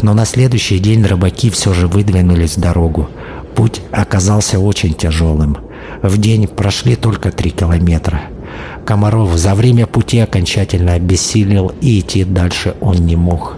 Но 0.00 0.14
на 0.14 0.24
следующий 0.24 0.78
день 0.78 1.04
рыбаки 1.04 1.50
все 1.50 1.74
же 1.74 1.86
выдвинулись 1.88 2.56
в 2.56 2.60
дорогу. 2.60 3.08
Путь 3.54 3.82
оказался 3.90 4.58
очень 4.58 4.94
тяжелым. 4.94 5.58
В 6.02 6.18
день 6.18 6.46
прошли 6.46 6.96
только 6.96 7.30
три 7.30 7.50
километра– 7.50 8.22
Комаров 8.84 9.36
за 9.36 9.54
время 9.54 9.86
пути 9.86 10.18
окончательно 10.18 10.94
обессилел 10.94 11.72
и 11.80 12.00
идти 12.00 12.24
дальше 12.24 12.74
он 12.80 12.96
не 13.06 13.16
мог. 13.16 13.56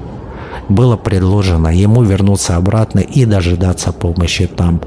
Было 0.68 0.96
предложено 0.96 1.68
ему 1.68 2.03
вернуться 2.03 2.57
обратно 2.57 3.00
и 3.00 3.24
дожидаться 3.24 3.92
помощи 3.92 4.46
там. 4.46 4.81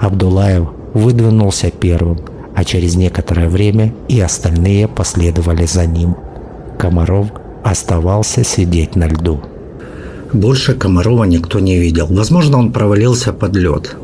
Абдулаев 0.00 0.68
выдвинулся 0.94 1.70
первым, 1.70 2.18
а 2.54 2.64
через 2.64 2.94
некоторое 2.94 3.48
время 3.48 3.92
и 4.08 4.20
остальные 4.20 4.88
последовали 4.88 5.66
за 5.66 5.86
ним. 5.86 6.16
Комаров 6.78 7.28
оставался 7.64 8.44
сидеть 8.44 8.96
на 8.96 9.08
льду. 9.08 9.40
Больше 10.32 10.74
Комарова 10.74 11.24
никто 11.24 11.60
не 11.60 11.78
видел. 11.78 12.06
Возможно, 12.10 12.58
он 12.58 12.72
провалился 12.72 13.32
под 13.32 13.54
лед. 13.56 13.96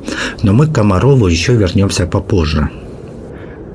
Но 0.43 0.53
мы 0.53 0.69
к 0.69 0.73
Комарову 0.73 1.27
еще 1.27 1.55
вернемся 1.55 2.07
попозже. 2.07 2.71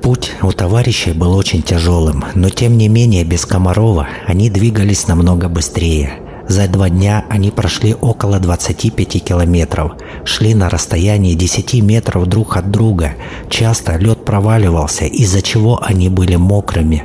Путь 0.06 0.30
у 0.40 0.52
товарищей 0.52 1.10
был 1.10 1.36
очень 1.36 1.62
тяжелым, 1.62 2.24
но 2.36 2.48
тем 2.48 2.78
не 2.78 2.86
менее 2.86 3.24
без 3.24 3.44
Комарова 3.44 4.06
они 4.24 4.50
двигались 4.50 5.08
намного 5.08 5.48
быстрее. 5.48 6.20
За 6.46 6.68
два 6.68 6.88
дня 6.88 7.24
они 7.28 7.50
прошли 7.50 7.92
около 7.92 8.38
25 8.38 9.24
километров, 9.24 9.94
шли 10.24 10.54
на 10.54 10.70
расстоянии 10.70 11.34
10 11.34 11.82
метров 11.82 12.28
друг 12.28 12.56
от 12.56 12.70
друга. 12.70 13.14
Часто 13.50 13.96
лед 13.96 14.24
проваливался, 14.24 15.06
из-за 15.06 15.42
чего 15.42 15.82
они 15.82 16.08
были 16.08 16.36
мокрыми, 16.36 17.02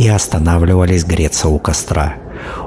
и 0.00 0.08
останавливались 0.08 1.04
греться 1.04 1.46
у 1.46 1.60
костра. 1.60 2.16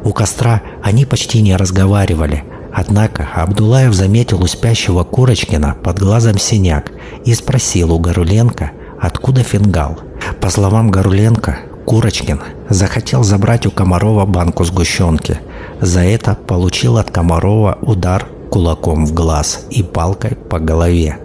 У 0.06 0.14
костра 0.14 0.62
они 0.84 1.04
почти 1.04 1.42
не 1.42 1.54
разговаривали, 1.54 2.46
Однако 2.78 3.28
Абдулаев 3.34 3.94
заметил 3.94 4.42
у 4.44 4.48
спящего 4.48 5.04
Курочкина 5.06 5.78
под 5.82 6.00
глазом 6.00 6.38
синяк 6.38 6.92
и 7.26 7.34
спросил 7.34 7.94
у 7.94 8.00
Горуленко– 8.00 8.72
Откуда 9.00 9.44
фингал? 9.44 10.00
По 10.42 10.50
словам 10.50 10.90
Горуленко, 10.90 11.58
Курочкин 11.86 12.42
захотел 12.70 13.24
забрать 13.24 13.66
у 13.66 13.72
Комарова 13.72 14.26
банку 14.26 14.64
сгущенки. 14.64 15.40
За 15.82 16.02
это 16.02 16.36
получил 16.36 16.98
от 16.98 17.12
Комарова 17.12 17.78
удар 17.82 18.28
кулаком 18.50 19.06
в 19.06 19.14
глаз 19.14 19.66
и 19.70 19.84
палкой 19.84 20.36
по 20.36 20.60
голове. 20.60 21.18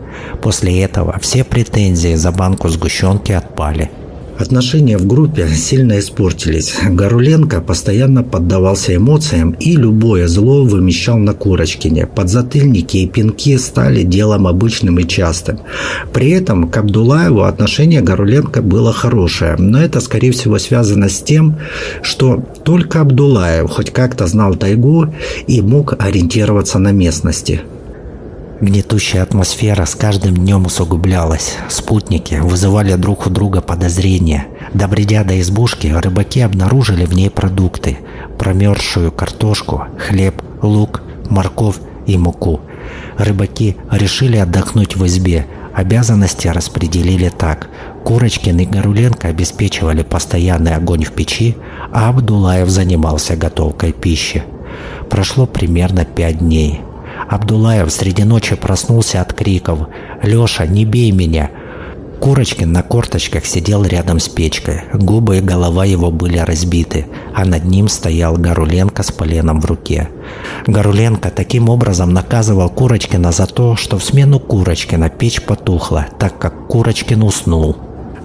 После 0.43 0.83
этого 0.83 1.19
все 1.21 1.45
претензии 1.45 2.15
за 2.15 2.33
банку 2.33 2.69
сгущенки 2.69 3.33
отпали– 3.33 3.91
Отношения 4.41 4.97
в 4.97 5.07
группе 5.07 5.47
сильно 5.55 5.99
испортились. 5.99 6.75
Горуленко 6.89 7.61
постоянно 7.61 8.23
поддавался 8.23 8.97
эмоциям 8.97 9.51
и 9.51 9.77
любое 9.77 10.29
зло 10.29 10.65
вымещал 10.65 11.19
на 11.19 11.35
Курочкине. 11.35 12.07
Подзатыльники 12.07 12.97
и 12.97 13.07
пинки 13.07 13.59
стали 13.59 14.03
делом 14.03 14.47
обычным 14.47 14.99
и 14.99 15.07
частым. 15.07 15.61
При 16.15 16.31
этом 16.31 16.71
к 16.71 16.77
Абдулаеву 16.79 17.43
отношение 17.43 18.01
Горуленко 18.01 18.63
было 18.63 18.95
хорошее, 18.95 19.57
но 19.59 19.79
это, 19.79 20.01
скорее 20.01 20.33
всего, 20.33 20.59
связано 20.59 21.11
с 21.11 21.21
тем, 21.21 21.59
что 22.01 22.43
только 22.65 23.03
Абдулаев 23.03 23.69
хоть 23.69 23.91
как-то 23.91 24.27
знал 24.27 24.55
тайгу 24.55 25.15
и 25.49 25.61
мог 25.61 25.97
ориентироваться 25.99 26.79
на 26.79 26.93
местности. 26.93 27.61
Гнетущая 28.61 29.23
атмосфера 29.23 29.87
с 29.87 29.95
каждым 29.95 30.37
днем 30.37 30.67
усугублялась. 30.67 31.57
Спутники 31.71 32.35
вызывали 32.35 32.95
друг 32.95 33.27
у 33.27 33.31
друга 33.31 33.63
подозрения. 33.63 34.49
Добредя 34.75 35.25
до 35.25 35.41
избушки, 35.41 35.87
рыбаки 35.87 36.41
обнаружили 36.41 37.07
в 37.07 37.15
ней 37.15 37.31
продукты. 37.31 38.01
Промерзшую 38.39 39.13
картошку, 39.13 39.85
хлеб, 39.97 40.43
лук, 40.61 41.01
морковь 41.31 41.77
и 42.07 42.19
муку. 42.19 42.61
Рыбаки 43.17 43.79
решили 43.91 44.37
отдохнуть 44.37 44.95
в 44.95 45.07
избе. 45.07 45.47
Обязанности 45.75 46.49
распределили 46.49 47.31
так. 47.31 47.71
Курочкин 48.05 48.59
и 48.59 48.67
Горуленко 48.67 49.29
обеспечивали 49.29 50.03
постоянный 50.03 50.75
огонь 50.75 51.05
в 51.05 51.13
печи, 51.13 51.57
а 51.93 52.11
Абдулаев 52.11 52.69
занимался 52.69 53.37
готовкой 53.37 53.93
пищи. 53.93 54.43
Прошло 55.09 55.47
примерно 55.47 56.05
пять 56.05 56.41
дней– 56.41 56.83
Абдулаев 57.31 57.93
среди 57.93 58.25
ночи 58.25 58.57
проснулся 58.57 59.21
от 59.21 59.33
криков 59.33 59.79
«Леша, 60.21 60.67
не 60.67 60.85
бей 60.85 61.13
меня!». 61.13 61.51
Курочкин 62.19 62.73
на 62.73 62.83
корточках 62.83 63.47
сидел 63.47 63.85
рядом 63.85 64.19
с 64.19 64.29
печкой. 64.29 64.83
Губы 64.93 65.39
и 65.39 65.41
голова 65.41 65.85
его 65.85 66.11
были 66.11 66.39
разбиты, 66.39 67.07
а 67.35 67.45
над 67.45 67.65
ним 67.65 67.89
стоял 67.89 68.37
Горуленко 68.37 69.03
с 69.05 69.13
поленом 69.13 69.61
в 69.61 69.65
руке. 69.65 70.11
Горуленко 70.67 71.31
таким 71.31 71.69
образом 71.69 72.13
наказывал 72.13 72.69
Курочкина 72.69 73.31
за 73.31 73.47
то, 73.47 73.77
что 73.77 73.97
в 73.99 74.05
смену 74.05 74.41
Курочкина 74.41 75.09
печь 75.09 75.41
потухла, 75.41 76.09
так 76.19 76.37
как 76.39 76.67
Курочкин 76.67 77.23
уснул. 77.23 77.77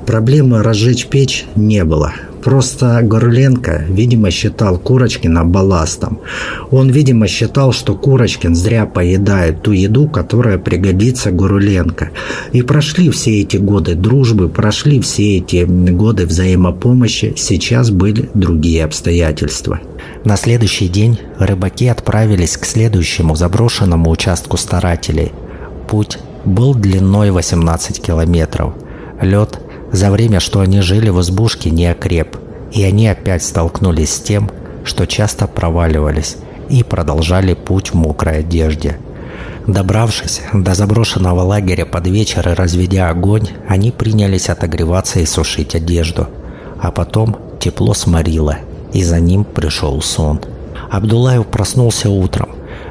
Проблемы 0.06 0.62
разжечь 0.62 1.08
печь 1.08 1.46
не 1.56 1.84
было. 1.84 2.14
Просто 2.44 3.00
Горленко, 3.02 3.86
видимо, 3.90 4.30
считал 4.30 4.78
Курочкина 4.78 5.46
балластом. 5.46 6.20
Он, 6.70 6.92
видимо, 6.92 7.28
считал, 7.28 7.74
что 7.74 7.96
Курочкин 7.96 8.56
зря 8.56 8.86
поедает 8.86 9.64
ту 9.64 9.72
еду, 9.72 10.08
которая 10.08 10.60
пригодится 10.60 11.32
Горуленко. 11.32 12.12
И 12.52 12.62
прошли 12.62 13.10
все 13.10 13.42
эти 13.42 13.58
годы 13.58 13.96
дружбы, 13.96 14.48
прошли 14.48 15.02
все 15.02 15.38
эти 15.38 15.66
годы 15.66 16.28
взаимопомощи, 16.28 17.34
сейчас 17.36 17.90
были 17.90 18.30
другие 18.36 18.86
обстоятельства. 18.86 19.80
На 20.24 20.38
следующий 20.38 20.88
день 20.88 21.20
рыбаки 21.40 21.88
отправились 21.88 22.58
к 22.58 22.66
следующему 22.66 23.36
заброшенному 23.36 24.12
участку 24.12 24.58
старателей. 24.58 25.32
Путь 25.90 26.20
был 26.46 26.76
длиной 26.76 27.32
18 27.32 28.00
километров. 28.00 28.76
Лед 29.20 29.62
за 29.96 30.12
время, 30.12 30.40
что 30.40 30.60
они 30.60 30.82
жили 30.82 31.10
в 31.10 31.22
избушке, 31.22 31.70
не 31.70 31.88
окреп, 31.88 32.38
и 32.72 32.84
они 32.84 33.08
опять 33.08 33.44
столкнулись 33.44 34.14
с 34.14 34.20
тем, 34.20 34.50
что 34.84 35.08
часто 35.08 35.48
проваливались 35.48 36.38
и 36.70 36.84
продолжали 36.84 37.54
путь 37.54 37.92
в 37.92 37.94
мокрой 37.96 38.40
одежде. 38.40 38.98
Добравшись 39.68 40.42
до 40.54 40.76
заброшенного 40.76 41.42
лагеря 41.42 41.86
под 41.86 42.08
вечер 42.08 42.48
и 42.50 42.54
разведя 42.54 43.10
огонь, 43.10 43.48
они 43.68 43.92
принялись 43.92 44.50
отогреваться 44.50 45.20
и 45.20 45.26
сушить 45.26 45.76
одежду. 45.76 46.28
А 46.80 46.92
потом 46.92 47.38
тепло 47.60 47.94
сморило, 47.94 48.58
и 48.94 49.04
за 49.04 49.20
ним 49.20 49.44
пришел 49.44 50.02
сон. 50.02 50.40
Абдулаев 50.92 51.48
проснулся 51.48 52.10
утром. 52.10 52.50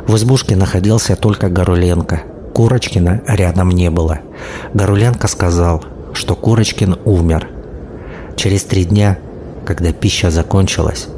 В 0.08 0.16
избушке 0.16 0.56
находился 0.56 1.14
только 1.14 1.48
Горуленко. 1.48 2.22
Курочкина 2.54 3.22
рядом 3.26 3.70
не 3.70 3.90
было. 3.90 4.20
Горуленко 4.74 5.28
сказал, 5.28 5.84
что 6.14 6.34
Курочкин 6.34 6.96
умер. 7.04 7.48
Через 8.36 8.64
три 8.64 8.84
дня, 8.84 9.18
когда 9.64 9.92
пища 9.92 10.30
закончилась, 10.30 11.08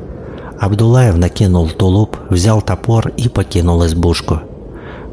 Абдулаев 0.58 1.16
накинул 1.16 1.68
тулуп, 1.68 2.16
взял 2.30 2.62
топор 2.62 3.08
и 3.16 3.28
покинул 3.28 3.84
избушку. 3.84 4.40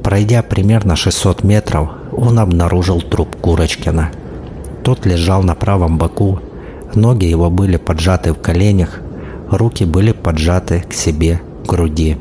Пройдя 0.01 0.41
примерно 0.41 0.95
600 0.95 1.43
метров, 1.43 1.89
он 2.15 2.39
обнаружил 2.39 3.01
труп 3.01 3.35
Курочкина. 3.41 4.11
Тот 4.83 5.05
лежал 5.05 5.43
на 5.43 5.55
правом 5.55 5.97
боку, 5.97 6.39
ноги 6.93 7.25
его 7.25 7.49
были 7.49 7.77
поджаты 7.77 8.33
в 8.33 8.39
коленях, 8.39 8.99
руки 9.49 9.85
были 9.85 10.11
поджаты 10.11 10.83
к 10.89 10.93
себе, 10.93 11.41
груди. 11.65 12.17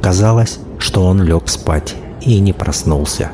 Казалось, 0.00 0.58
что 0.78 1.04
он 1.04 1.22
лег 1.22 1.48
спать 1.48 1.96
и 2.20 2.38
не 2.38 2.52
проснулся. 2.52 3.30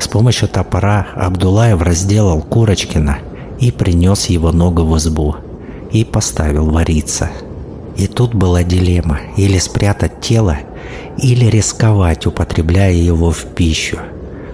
С 0.00 0.08
помощью 0.08 0.48
топора 0.48 1.08
Абдулаев 1.14 1.82
разделал 1.82 2.40
Курочкина 2.40 3.18
и 3.60 3.70
принес 3.70 4.26
его 4.26 4.50
ногу 4.50 4.82
в 4.82 4.96
избу 4.96 5.36
и 5.92 6.04
поставил 6.04 6.70
вариться. 6.70 7.30
И 7.96 8.06
тут 8.06 8.34
была 8.34 8.64
дилемма– 8.64 9.20
или 9.36 9.58
спрятать 9.58 10.20
тело, 10.20 10.56
или 11.18 11.44
рисковать, 11.44 12.26
употребляя 12.26 12.92
его 12.92 13.30
в 13.30 13.44
пищу. 13.44 13.98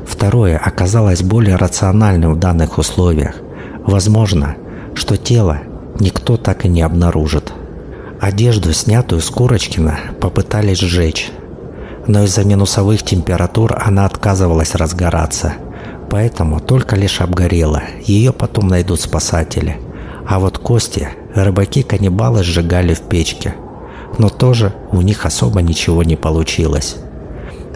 Второе 0.04 0.58
оказалось 0.58 1.22
более 1.22 1.56
рациональным 1.56 2.34
в 2.34 2.38
данных 2.40 2.78
условиях. 2.78 3.36
Возможно, 3.84 4.56
что 4.94 5.16
тело 5.16 5.60
никто 6.00 6.36
так 6.36 6.64
и 6.64 6.68
не 6.68 6.82
обнаружит. 6.82 7.52
Одежду, 8.20 8.72
снятую 8.72 9.20
с 9.20 9.30
Курочкина, 9.30 9.98
попытались 10.20 10.80
сжечь, 10.80 11.30
но 12.06 12.24
из-за 12.24 12.44
минусовых 12.44 13.02
температур 13.02 13.76
она 13.80 14.06
отказывалась 14.06 14.74
разгораться. 14.74 15.54
Поэтому 16.10 16.60
только 16.60 16.96
лишь 16.96 17.20
обгорела, 17.20 17.82
ее 18.04 18.32
потом 18.32 18.68
найдут 18.68 19.00
спасатели. 19.00 19.78
А 20.26 20.38
вот 20.38 20.58
кости 20.58 21.08
рыбаки-каннибалы 21.34 22.42
сжигали 22.42 22.94
в 22.94 23.02
печке. 23.02 23.54
Но 24.18 24.28
тоже 24.28 24.72
у 24.92 25.00
них 25.00 25.26
особо 25.26 25.62
ничего 25.62 26.02
не 26.02 26.16
получилось. 26.16 26.96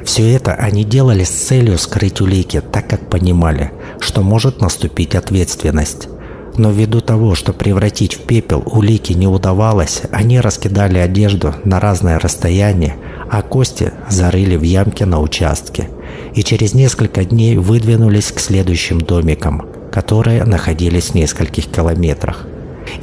Все 0.04 0.32
это 0.32 0.54
они 0.54 0.84
делали 0.84 1.24
с 1.24 1.30
целью 1.30 1.76
скрыть 1.76 2.20
улики, 2.20 2.60
так 2.60 2.88
как 2.88 3.10
понимали, 3.10 3.72
что 3.98 4.22
может 4.22 4.60
наступить 4.60 5.14
ответственность. 5.14 6.08
Но 6.56 6.70
ввиду 6.70 7.00
того, 7.00 7.34
что 7.34 7.52
превратить 7.52 8.14
в 8.14 8.22
пепел 8.22 8.62
улики 8.66 9.12
не 9.12 9.26
удавалось, 9.26 10.02
они 10.10 10.40
раскидали 10.40 10.98
одежду 10.98 11.54
на 11.64 11.80
разное 11.80 12.18
расстояние, 12.18 12.96
а 13.30 13.42
кости 13.42 13.92
зарыли 14.08 14.56
в 14.56 14.62
ямке 14.62 15.06
на 15.06 15.20
участке. 15.20 15.88
И 16.34 16.42
через 16.42 16.74
несколько 16.74 17.24
дней 17.24 17.56
выдвинулись 17.56 18.32
к 18.32 18.40
следующим 18.40 19.00
домикам, 19.00 19.66
которые 19.92 20.44
находились 20.44 21.10
в 21.10 21.14
нескольких 21.14 21.66
километрах. 21.66 22.46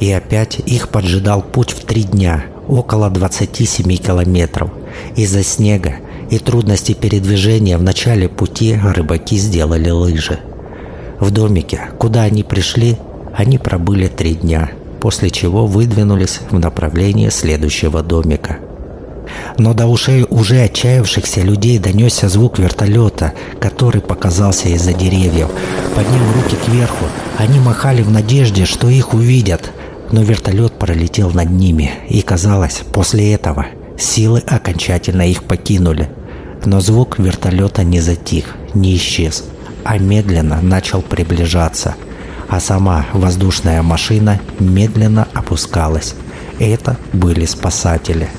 И 0.00 0.12
опять 0.12 0.58
их 0.58 0.90
поджидал 0.90 1.42
путь 1.42 1.70
в 1.70 1.84
три 1.84 2.02
дня, 2.02 2.44
около 2.68 3.08
27 3.08 3.96
километров. 3.96 4.70
Из-за 5.16 5.42
снега 5.42 5.94
и 6.30 6.38
трудностей 6.38 6.94
передвижения 6.94 7.78
в 7.78 7.82
начале 7.82 8.28
пути 8.28 8.78
рыбаки 8.82 9.38
сделали 9.38 9.88
лыжи. 9.88 10.40
В 11.20 11.30
домике, 11.30 11.80
куда 11.98 12.22
они 12.22 12.42
пришли, 12.42 12.98
они 13.34 13.56
пробыли 13.56 14.08
три 14.08 14.34
дня, 14.34 14.70
после 15.00 15.30
чего 15.30 15.66
выдвинулись 15.66 16.40
в 16.50 16.58
направлении 16.58 17.30
следующего 17.30 18.02
домика– 18.02 18.58
но 19.58 19.74
до 19.74 19.86
ушей 19.86 20.24
уже 20.28 20.62
отчаявшихся 20.62 21.40
людей 21.40 21.78
донесся 21.78 22.28
звук 22.28 22.58
вертолета, 22.58 23.32
который 23.60 24.00
показался 24.00 24.68
из-за 24.68 24.92
деревьев. 24.92 25.48
Подняв 25.94 26.36
руки 26.36 26.56
кверху, 26.64 27.06
они 27.36 27.58
махали 27.58 28.02
в 28.02 28.10
надежде, 28.10 28.64
что 28.64 28.88
их 28.88 29.14
увидят. 29.14 29.70
Но 30.10 30.22
вертолет 30.22 30.72
пролетел 30.78 31.30
над 31.32 31.50
ними, 31.50 31.90
и 32.08 32.22
казалось, 32.22 32.82
после 32.92 33.34
этого 33.34 33.66
силы 33.98 34.42
окончательно 34.46 35.28
их 35.28 35.44
покинули. 35.44 36.08
Но 36.64 36.80
звук 36.80 37.18
вертолета 37.18 37.84
не 37.84 38.00
затих, 38.00 38.54
не 38.74 38.96
исчез, 38.96 39.44
а 39.84 39.98
медленно 39.98 40.60
начал 40.62 41.02
приближаться. 41.02 41.94
А 42.48 42.60
сама 42.60 43.06
воздушная 43.12 43.82
машина 43.82 44.40
медленно 44.58 45.28
опускалась. 45.34 46.14
Это 46.58 46.96
были 47.12 47.44
спасатели– 47.44 48.28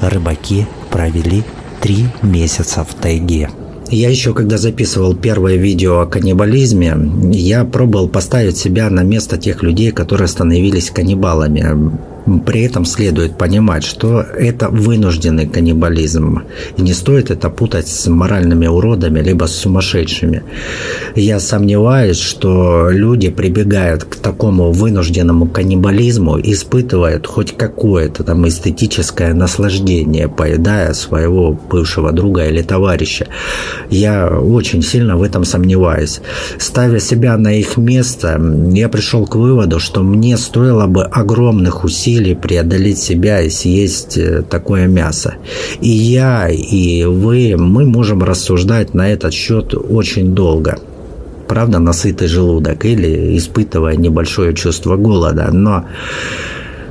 рыбаки 0.00 0.66
провели 0.90 1.44
три 1.80 2.06
месяца 2.22 2.84
в 2.84 2.94
тайге. 2.94 3.50
Я 3.90 4.10
еще, 4.10 4.34
когда 4.34 4.58
записывал 4.58 5.14
первое 5.14 5.56
видео 5.56 6.00
о 6.00 6.06
каннибализме, 6.06 6.94
я 7.32 7.64
пробовал 7.64 8.08
поставить 8.08 8.58
себя 8.58 8.90
на 8.90 9.02
место 9.02 9.38
тех 9.38 9.62
людей, 9.62 9.92
которые 9.92 10.28
становились 10.28 10.90
каннибалами. 10.90 11.98
При 12.44 12.62
этом 12.62 12.84
следует 12.84 13.38
понимать, 13.38 13.84
что 13.84 14.20
это 14.20 14.68
вынужденный 14.68 15.46
каннибализм. 15.46 16.42
И 16.76 16.82
не 16.82 16.92
стоит 16.92 17.30
это 17.30 17.48
путать 17.48 17.88
с 17.88 18.06
моральными 18.06 18.66
уродами, 18.66 19.20
либо 19.20 19.46
с 19.46 19.54
сумасшедшими. 19.54 20.42
Я 21.14 21.40
сомневаюсь, 21.40 22.18
что 22.18 22.90
люди 22.90 23.30
прибегают 23.30 24.04
к 24.04 24.16
такому 24.16 24.72
вынужденному 24.72 25.46
каннибализму, 25.46 26.38
испытывают 26.40 27.26
хоть 27.26 27.56
какое-то 27.56 28.24
там 28.24 28.46
эстетическое 28.46 29.32
наслаждение, 29.34 30.28
поедая 30.28 30.92
своего 30.92 31.52
бывшего 31.52 32.12
друга 32.12 32.46
или 32.46 32.62
товарища. 32.62 33.26
Я 33.90 34.28
очень 34.28 34.82
сильно 34.82 35.16
в 35.16 35.22
этом 35.22 35.44
сомневаюсь. 35.44 36.20
Ставя 36.58 37.00
себя 37.00 37.36
на 37.36 37.52
их 37.52 37.76
место, 37.76 38.40
я 38.72 38.88
пришел 38.88 39.26
к 39.26 39.36
выводу, 39.36 39.78
что 39.80 40.02
мне 40.02 40.36
стоило 40.36 40.86
бы 40.86 41.04
огромных 41.04 41.84
усилий 41.84 42.17
решили 42.18 42.34
преодолеть 42.34 42.98
себя 42.98 43.40
и 43.40 43.50
съесть 43.50 44.18
э, 44.18 44.42
такое 44.42 44.86
мясо. 44.86 45.34
И 45.80 45.88
я, 45.88 46.48
и 46.48 47.04
вы, 47.04 47.56
мы 47.56 47.84
можем 47.84 48.22
рассуждать 48.22 48.94
на 48.94 49.08
этот 49.08 49.32
счет 49.32 49.74
очень 49.74 50.34
долго. 50.34 50.78
Правда, 51.48 51.78
насытый 51.78 52.28
желудок 52.28 52.84
или 52.84 53.36
испытывая 53.38 53.96
небольшое 53.96 54.54
чувство 54.54 54.96
голода. 54.96 55.48
Но 55.52 55.84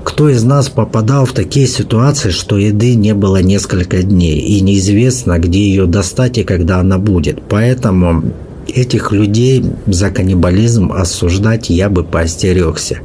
кто 0.03 0.29
из 0.29 0.43
нас 0.43 0.69
попадал 0.69 1.25
в 1.25 1.33
такие 1.33 1.67
ситуации, 1.67 2.31
что 2.31 2.57
еды 2.57 2.95
не 2.95 3.13
было 3.13 3.41
несколько 3.41 4.01
дней, 4.01 4.39
и 4.39 4.61
неизвестно, 4.61 5.37
где 5.37 5.59
ее 5.59 5.85
достать 5.85 6.37
и 6.37 6.43
когда 6.43 6.79
она 6.79 6.97
будет. 6.97 7.41
Поэтому 7.49 8.23
этих 8.67 9.11
людей 9.11 9.63
за 9.87 10.09
каннибализм 10.09 10.91
осуждать 10.91 11.69
я 11.69 11.89
бы 11.89 12.03
поостерегся, 12.03 12.99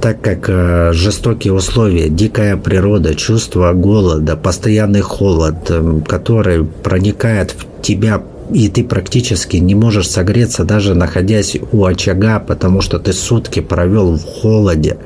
так 0.00 0.20
как 0.20 0.48
э, 0.48 0.92
жестокие 0.92 1.52
условия, 1.52 2.08
дикая 2.08 2.56
природа, 2.56 3.14
чувство 3.14 3.72
голода, 3.72 4.36
постоянный 4.36 5.02
холод, 5.02 5.56
э, 5.68 6.00
который 6.06 6.64
проникает 6.64 7.52
в 7.52 7.82
тебя 7.82 8.22
и 8.52 8.68
ты 8.68 8.84
практически 8.84 9.56
не 9.56 9.74
можешь 9.74 10.08
согреться, 10.08 10.64
даже 10.64 10.94
находясь 10.94 11.56
у 11.72 11.84
очага, 11.84 12.38
потому 12.40 12.82
что 12.82 12.98
ты 12.98 13.12
сутки 13.12 13.60
провел 13.60 14.16
в 14.16 14.22
холоде 14.22 14.98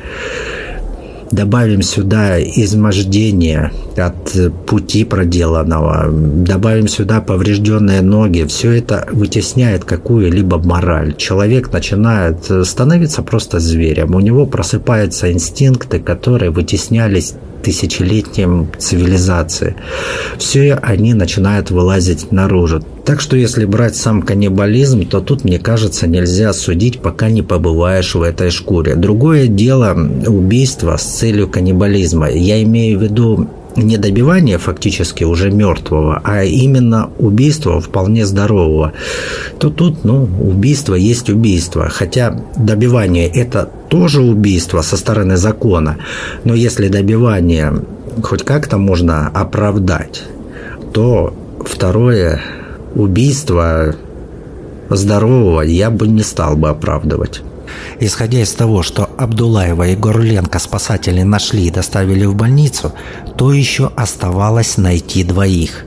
добавим 1.31 1.83
сюда 1.83 2.41
измождение 2.41 3.73
от 3.97 4.37
пути 4.67 5.05
проделанного, 5.05 6.11
добавим 6.11 6.89
сюда 6.89 7.21
поврежденные 7.21 8.03
ноги, 8.03 8.45
все 8.49 8.73
это 8.73 9.07
вытесняет 9.13 9.85
какую-либо 9.85 10.59
мораль. 10.59 11.17
Человек 11.17 11.73
начинает 11.73 12.51
становиться 12.65 13.23
просто 13.23 13.59
зверем. 13.59 14.15
У 14.15 14.21
него 14.21 14.47
просыпаются 14.47 15.33
инстинкты, 15.33 15.99
которые 15.99 16.51
вытеснялись 16.51 17.35
тысячелетним 17.63 18.69
цивилизации. 18.79 19.77
Все 20.39 20.75
они 20.75 21.15
начинают 21.15 21.71
вылазить 21.71 22.33
наружу. 22.33 22.83
Так 23.05 23.21
что 23.21 23.37
если 23.37 23.65
брать 23.65 23.97
сам 23.97 24.23
каннибализм, 24.23 25.07
то 25.07 25.21
тут, 25.21 25.45
мне 25.45 25.59
кажется, 25.59 26.07
нельзя 26.07 26.53
судить, 26.53 27.01
пока 27.01 27.31
не 27.31 27.43
побываешь 27.43 28.15
в 28.15 28.23
этой 28.23 28.51
шкуре. 28.51 28.97
Другое 28.97 29.47
дело 29.47 29.97
убийство 30.27 30.97
с 30.97 31.03
целью 31.03 31.49
каннибализма. 31.49 32.31
Я 32.31 32.63
имею 32.63 32.99
в 32.99 33.03
виду 33.03 33.49
не 33.77 33.97
добивание 33.97 34.59
фактически 34.59 35.25
уже 35.25 35.51
мертвого, 35.51 36.21
а 36.25 36.43
именно 36.45 37.11
убийство 37.19 37.81
вполне 37.81 38.27
здорового, 38.27 38.93
то 39.59 39.71
тут, 39.71 40.05
ну, 40.05 40.29
убийство 40.41 40.95
есть 40.95 41.31
убийство. 41.31 41.89
Хотя 41.89 42.41
добивание– 42.57 43.29
это 43.35 43.69
тоже 43.89 44.21
убийство 44.21 44.83
со 44.83 44.97
стороны 44.97 45.37
закона, 45.37 45.97
но 46.45 46.55
если 46.55 46.89
добивание 46.89 47.73
хоть 48.23 48.45
как-то 48.45 48.79
можно 48.79 49.29
оправдать, 49.29 50.25
то 50.93 51.33
второе 51.65 52.41
убийство 52.95 53.95
здорового 54.91 55.63
я 55.63 55.91
бы 55.91 56.09
не 56.09 56.23
стал 56.23 56.57
бы 56.57 56.69
оправдывать. 56.69 57.43
Исходя 58.01 58.41
из 58.41 58.53
того, 58.53 58.83
что 58.83 59.09
Абдулаева 59.19 59.89
и 59.89 59.97
Горленко 59.97 60.59
спасатели 60.59 61.23
нашли 61.23 61.67
и 61.67 61.71
доставили 61.71 62.25
в 62.25 62.35
больницу, 62.35 62.93
то 63.37 63.53
еще 63.53 63.91
оставалось 63.97 64.77
найти 64.77 65.25
двоих. 65.25 65.85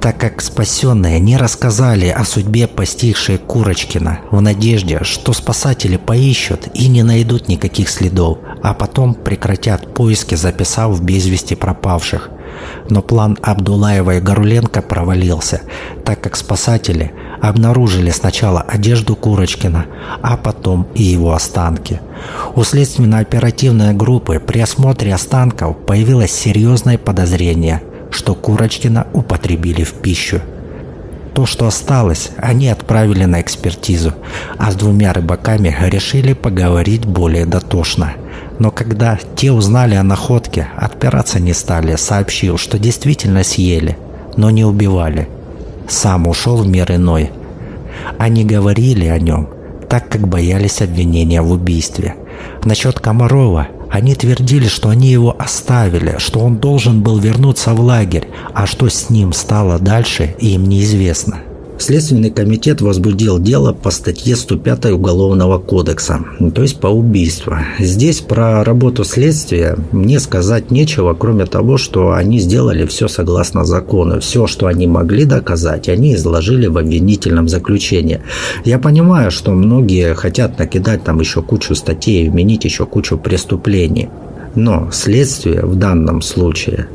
Так 0.00 0.16
как 0.18 0.40
спасенные 0.40 1.18
не 1.18 1.36
рассказали 1.36 2.06
о 2.06 2.24
судьбе 2.24 2.68
постигшей 2.68 3.36
Курочкина 3.36 4.20
в 4.30 4.40
надежде, 4.40 5.00
что 5.02 5.32
спасатели 5.32 5.96
поищут 5.96 6.68
и 6.72 6.86
не 6.86 7.02
найдут 7.02 7.48
никаких 7.48 7.88
следов, 7.88 8.38
а 8.62 8.74
потом 8.74 9.14
прекратят 9.14 9.94
поиски, 9.94 10.36
записав 10.36 11.02
без 11.02 11.26
вести 11.26 11.56
пропавших. 11.56 12.30
Но 12.88 13.02
план 13.02 13.38
Абдулаева 13.42 14.16
и 14.16 14.20
Горуленко 14.20 14.82
провалился, 14.82 15.62
так 16.04 16.20
как 16.20 16.36
спасатели– 16.36 17.12
обнаружили 17.40 18.10
сначала 18.10 18.60
одежду 18.60 19.16
Курочкина, 19.16 19.86
а 20.22 20.36
потом 20.36 20.86
и 20.94 21.02
его 21.02 21.32
останки. 21.32 22.00
У 22.54 22.64
следственно-оперативной 22.64 23.94
группы 23.94 24.40
при 24.40 24.60
осмотре 24.60 25.14
останков 25.14 25.76
появилось 25.86 26.32
серьезное 26.32 26.98
подозрение, 26.98 27.82
что 28.10 28.34
Курочкина 28.34 29.06
употребили 29.12 29.84
в 29.84 29.94
пищу. 29.94 30.40
То, 31.34 31.46
что 31.46 31.68
осталось, 31.68 32.30
они 32.36 32.68
отправили 32.68 33.24
на 33.24 33.40
экспертизу, 33.40 34.12
а 34.56 34.72
с 34.72 34.74
двумя 34.74 35.12
рыбаками 35.12 35.76
решили 35.80 36.32
поговорить 36.32 37.04
более 37.04 37.46
дотошно. 37.46 38.14
Но 38.58 38.72
когда 38.72 39.18
те 39.36 39.52
узнали 39.52 39.94
о 39.94 40.02
находке, 40.02 40.66
отпираться 40.76 41.38
не 41.38 41.52
стали, 41.52 41.94
сообщив, 41.94 42.60
что 42.60 42.78
действительно 42.78 43.44
съели, 43.44 43.96
но 44.36 44.50
не 44.50 44.64
убивали– 44.64 45.28
сам 45.88 46.26
ушел 46.26 46.58
в 46.58 46.68
мир 46.68 46.92
иной. 46.92 47.30
Они 48.18 48.44
говорили 48.44 49.06
о 49.06 49.18
нем, 49.18 49.48
так 49.88 50.08
как 50.08 50.28
боялись 50.28 50.82
обвинения 50.82 51.42
в 51.42 51.50
убийстве. 51.50 52.14
Насчет 52.64 53.00
Комарова 53.00 53.68
они 53.90 54.14
твердили, 54.14 54.68
что 54.68 54.90
они 54.90 55.08
его 55.08 55.34
оставили, 55.38 56.16
что 56.18 56.40
он 56.40 56.58
должен 56.58 57.02
был 57.02 57.18
вернуться 57.18 57.72
в 57.72 57.80
лагерь, 57.80 58.28
а 58.52 58.66
что 58.66 58.88
с 58.88 59.08
ним 59.08 59.32
стало 59.32 59.78
дальше, 59.78 60.36
им 60.38 60.68
неизвестно. 60.68 61.40
Следственный 61.78 62.30
комитет 62.30 62.80
возбудил 62.80 63.38
дело 63.38 63.72
по 63.72 63.90
статье 63.90 64.34
105 64.34 64.86
Уголовного 64.86 65.58
кодекса, 65.58 66.20
то 66.52 66.62
есть 66.62 66.80
по 66.80 66.88
убийству. 66.88 67.54
Здесь 67.78 68.20
про 68.20 68.64
работу 68.64 69.04
следствия 69.04 69.78
мне 69.92 70.18
сказать 70.18 70.72
нечего, 70.72 71.14
кроме 71.14 71.46
того, 71.46 71.78
что 71.78 72.12
они 72.12 72.40
сделали 72.40 72.84
все 72.84 73.06
согласно 73.06 73.64
закону. 73.64 74.18
Все, 74.20 74.48
что 74.48 74.66
они 74.66 74.88
могли 74.88 75.24
доказать, 75.24 75.88
они 75.88 76.14
изложили 76.14 76.66
в 76.66 76.78
обвинительном 76.78 77.48
заключении. 77.48 78.22
Я 78.64 78.80
понимаю, 78.80 79.30
что 79.30 79.52
многие 79.52 80.14
хотят 80.14 80.58
накидать 80.58 81.04
там 81.04 81.20
еще 81.20 81.42
кучу 81.42 81.76
статей, 81.76 82.26
и 82.26 82.28
вменить 82.28 82.64
еще 82.64 82.86
кучу 82.86 83.16
преступлений. 83.16 84.08
Но 84.56 84.90
следствие 84.90 85.64
в 85.64 85.76
данном 85.76 86.22
случае 86.22 86.88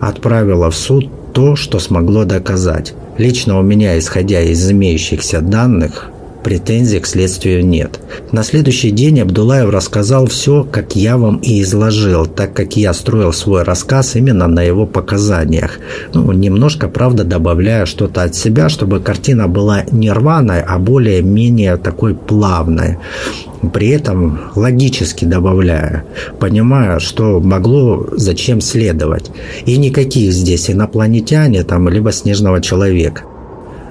отправило 0.00 0.70
в 0.70 0.76
суд 0.76 1.08
то, 1.32 1.56
что 1.56 1.78
смогло 1.78 2.24
доказать. 2.24 2.94
Лично 3.22 3.56
у 3.56 3.62
меня, 3.62 3.96
исходя 4.00 4.40
из 4.40 4.68
имеющихся 4.68 5.40
данных, 5.40 6.10
претензий 6.42 7.00
к 7.00 7.06
следствию 7.06 7.64
нет. 7.64 8.00
На 8.32 8.42
следующий 8.42 8.90
день 8.90 9.20
Абдулаев 9.20 9.70
рассказал 9.70 10.26
все, 10.26 10.64
как 10.64 10.96
я 10.96 11.16
вам 11.16 11.36
и 11.36 11.62
изложил, 11.62 12.26
так 12.26 12.52
как 12.52 12.76
я 12.76 12.92
строил 12.92 13.32
свой 13.32 13.62
рассказ 13.62 14.16
именно 14.16 14.46
на 14.46 14.62
его 14.62 14.86
показаниях. 14.86 15.78
Ну, 16.14 16.32
немножко, 16.32 16.88
правда, 16.88 17.24
добавляя 17.24 17.86
что-то 17.86 18.22
от 18.22 18.34
себя, 18.34 18.68
чтобы 18.68 19.00
картина 19.00 19.48
была 19.48 19.84
не 19.90 20.10
рваной, 20.10 20.60
а 20.60 20.78
более-менее 20.78 21.76
такой 21.76 22.14
плавной. 22.14 22.98
При 23.72 23.90
этом 23.90 24.40
логически 24.56 25.24
добавляя, 25.24 26.04
понимая, 26.40 26.98
что 26.98 27.40
могло 27.40 28.08
зачем 28.12 28.60
следовать. 28.60 29.30
И 29.66 29.76
никаких 29.76 30.32
здесь 30.32 30.70
инопланетяне 30.70 31.62
там, 31.62 31.88
либо 31.88 32.12
снежного 32.12 32.60
человека. 32.60 33.22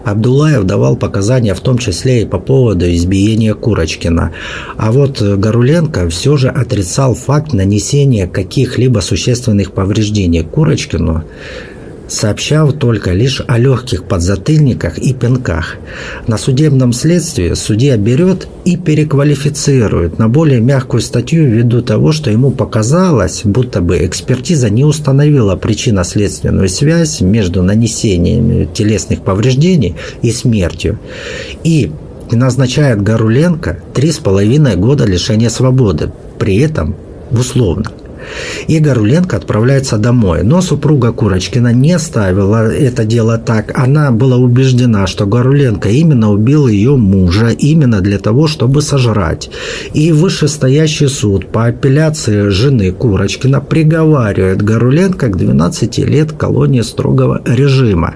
Абдулаев 0.05 0.63
давал 0.63 0.95
показания 0.95 1.53
в 1.53 1.59
том 1.59 1.77
числе 1.77 2.23
и 2.23 2.25
по 2.25 2.39
поводу 2.39 2.85
избиения 2.91 3.53
Курочкина. 3.53 4.31
А 4.77 4.91
вот 4.91 5.21
Горуленко 5.21 6.09
все 6.09 6.37
же 6.37 6.49
отрицал 6.49 7.13
факт 7.13 7.53
нанесения 7.53 8.27
каких-либо 8.27 8.99
существенных 8.99 9.71
повреждений 9.71 10.43
Курочкину 10.43 11.23
сообщал 12.11 12.73
только 12.73 13.11
лишь 13.11 13.41
о 13.47 13.57
легких 13.57 14.03
подзатыльниках 14.03 14.97
и 14.97 15.13
пинках. 15.13 15.77
На 16.27 16.37
судебном 16.37 16.93
следствии 16.93 17.53
судья 17.53 17.95
берет 17.97 18.47
и 18.65 18.75
переквалифицирует 18.75 20.19
на 20.19 20.27
более 20.27 20.59
мягкую 20.59 21.01
статью 21.01 21.45
ввиду 21.45 21.81
того, 21.81 22.11
что 22.11 22.29
ему 22.29 22.51
показалось, 22.51 23.41
будто 23.45 23.81
бы 23.81 24.05
экспертиза 24.05 24.69
не 24.69 24.83
установила 24.83 25.55
причинно-следственную 25.55 26.67
связь 26.67 27.21
между 27.21 27.63
нанесением 27.63 28.67
телесных 28.73 29.21
повреждений 29.21 29.95
и 30.21 30.31
смертью. 30.31 30.99
И 31.63 31.91
назначает 32.31 33.01
Горуленко 33.01 33.79
три 33.93 34.11
с 34.11 34.17
половиной 34.17 34.75
года 34.75 35.05
лишения 35.05 35.49
свободы, 35.49 36.11
при 36.37 36.57
этом 36.57 36.95
условно. 37.31 37.85
Игорь 38.67 38.99
Уленко 38.99 39.37
отправляется 39.37 39.97
домой. 39.97 40.43
Но 40.43 40.61
супруга 40.61 41.11
Курочкина 41.11 41.73
не 41.73 41.97
ставила 41.99 42.71
это 42.71 43.05
дело 43.05 43.37
так. 43.37 43.77
Она 43.77 44.11
была 44.11 44.37
убеждена, 44.37 45.07
что 45.07 45.25
Горуленко 45.25 45.89
именно 45.89 46.31
убил 46.31 46.67
ее 46.67 46.95
мужа 46.95 47.49
именно 47.49 48.01
для 48.01 48.19
того, 48.19 48.47
чтобы 48.47 48.81
сожрать. 48.81 49.49
И 49.93 50.11
вышестоящий 50.11 51.07
суд 51.07 51.47
по 51.47 51.65
апелляции 51.65 52.49
жены 52.49 52.91
Курочкина 52.91 53.61
приговаривает 53.61 54.61
Горуленко 54.61 55.27
к 55.27 55.37
12 55.37 55.97
лет 55.99 56.31
колонии 56.31 56.81
строгого 56.81 57.41
режима. 57.45 58.15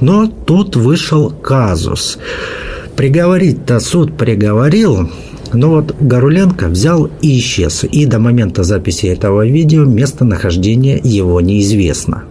Но 0.00 0.26
тут 0.26 0.76
вышел 0.76 1.30
казус. 1.30 2.18
Приговорить-то 2.96 3.80
суд 3.80 4.16
приговорил, 4.16 5.10
Но 5.54 5.70
вот 5.70 5.94
Горуленко 6.00 6.68
взял 6.68 7.08
и 7.22 7.38
исчез, 7.38 7.84
и 7.84 8.06
до 8.06 8.18
момента 8.18 8.64
записи 8.64 9.06
этого 9.06 9.46
видео 9.46 9.84
местонахождение 9.84 11.00
его 11.02 11.40
неизвестно. 11.40 12.24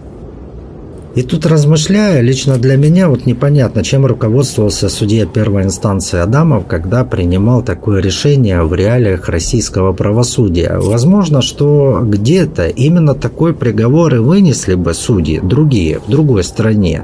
И 1.16 1.22
тут 1.22 1.46
размышляя, 1.46 2.22
лично 2.22 2.58
для 2.58 2.76
меня 2.76 3.08
вот 3.08 3.28
непонятно, 3.28 3.84
чем 3.84 4.04
руководствовался 4.08 4.90
судья 4.90 5.28
первой 5.28 5.62
инстанции 5.62 6.20
Адамов, 6.20 6.66
когда 6.66 7.06
принимал 7.06 7.62
такое 7.62 8.02
решение 8.02 8.64
в 8.64 8.74
реалиях 8.74 9.30
российского 9.30 9.94
правосудия. 9.94 10.80
Возможно, 10.80 11.44
что 11.44 12.02
где-то 12.04 12.68
именно 12.68 13.14
такой 13.14 13.54
приговор 13.54 14.16
и 14.16 14.18
вынесли 14.18 14.74
бы 14.74 14.96
судьи, 14.96 15.40
другие, 15.40 16.00
в 16.00 16.10
другой 16.10 16.44
стране. 16.44 17.04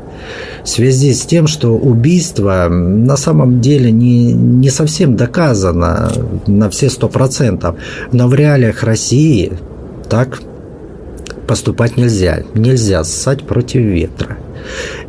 В 0.64 0.70
связи 0.70 1.14
с 1.14 1.22
тем, 1.22 1.46
что 1.46 1.78
убийство 1.78 2.68
на 2.68 3.16
самом 3.16 3.62
деле 3.62 3.92
не, 3.92 4.34
не 4.34 4.72
совсем 4.72 5.18
доказано 5.18 6.12
на 6.48 6.72
все 6.72 6.90
сто 6.90 7.10
процентов, 7.10 7.76
но 8.12 8.28
в 8.28 8.34
реалиях 8.34 8.82
России 8.82 9.54
так 10.10 10.42
поступать 11.50 11.98
нельзя. 11.98 12.44
Нельзя 12.54 13.04
ссать 13.04 13.42
против 13.42 13.82
ветра. 13.82 14.38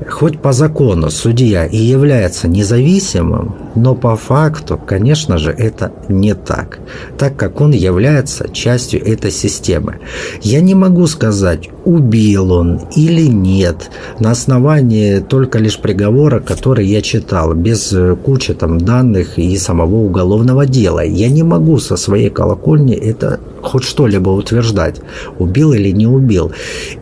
Хоть 0.09 0.41
по 0.41 0.53
закону 0.53 1.11
судья 1.11 1.67
и 1.67 1.77
является 1.77 2.49
независимым, 2.49 3.57
но 3.75 3.95
по 3.95 4.17
факту, 4.17 4.79
конечно 4.79 5.39
же, 5.39 5.51
это 5.51 5.93
не 6.09 6.35
так, 6.35 6.79
так 7.19 7.37
как 7.37 7.61
он 7.61 7.73
является 7.73 8.49
частью 8.49 9.05
этой 9.07 9.31
системы. 9.31 9.99
Я 10.43 10.61
не 10.61 10.75
могу 10.75 11.07
сказать, 11.07 11.69
убил 11.85 12.53
он 12.53 12.81
или 12.97 13.27
нет, 13.27 13.91
на 14.19 14.31
основании 14.31 15.19
только 15.21 15.59
лишь 15.59 15.79
приговора, 15.79 16.41
который 16.41 16.87
я 16.87 17.03
читал, 17.03 17.55
без 17.55 17.95
кучи 18.25 18.55
там 18.55 18.79
данных 18.79 19.39
и 19.39 19.57
самого 19.57 19.97
уголовного 19.97 20.67
дела. 20.67 21.05
Я 21.05 21.29
не 21.29 21.43
могу 21.43 21.79
со 21.79 21.97
своей 21.97 22.31
колокольни 22.31 22.95
это 22.95 23.41
хоть 23.63 23.85
что-либо 23.85 24.31
утверждать, 24.31 25.01
убил 25.39 25.73
или 25.73 25.91
не 25.91 26.07
убил. 26.07 26.53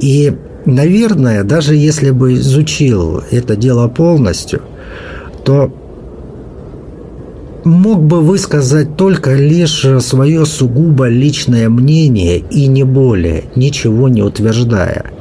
И 0.01 0.37
наверное, 0.69 1.45
даже 1.45 1.75
если 1.75 2.11
бы 2.11 2.35
изучил 2.35 3.23
это 3.31 3.57
дело 3.57 3.89
полностью, 3.89 4.63
то 5.45 5.73
мог 7.65 8.03
бы 8.03 8.21
высказать 8.21 8.97
только 8.97 9.35
лишь 9.35 9.87
свое 10.01 10.45
сугубо 10.47 11.09
личное 11.09 11.69
мнение 11.69 12.39
и 12.39 12.67
не 12.67 12.85
более, 12.85 13.45
ничего 13.57 14.09
не 14.09 14.23
утверждая. 14.23 15.13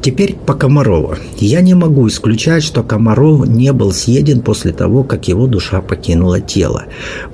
Теперь 0.00 0.34
по 0.34 0.54
Комарову. 0.54 1.14
Я 1.38 1.60
не 1.60 1.74
могу 1.74 2.08
исключать, 2.08 2.64
что 2.64 2.82
Комаров 2.82 3.46
не 3.46 3.72
был 3.72 3.92
съеден 3.92 4.40
после 4.40 4.72
того, 4.72 5.04
как 5.04 5.28
его 5.28 5.46
душа 5.46 5.80
покинула 5.80 6.40
тело. 6.40 6.86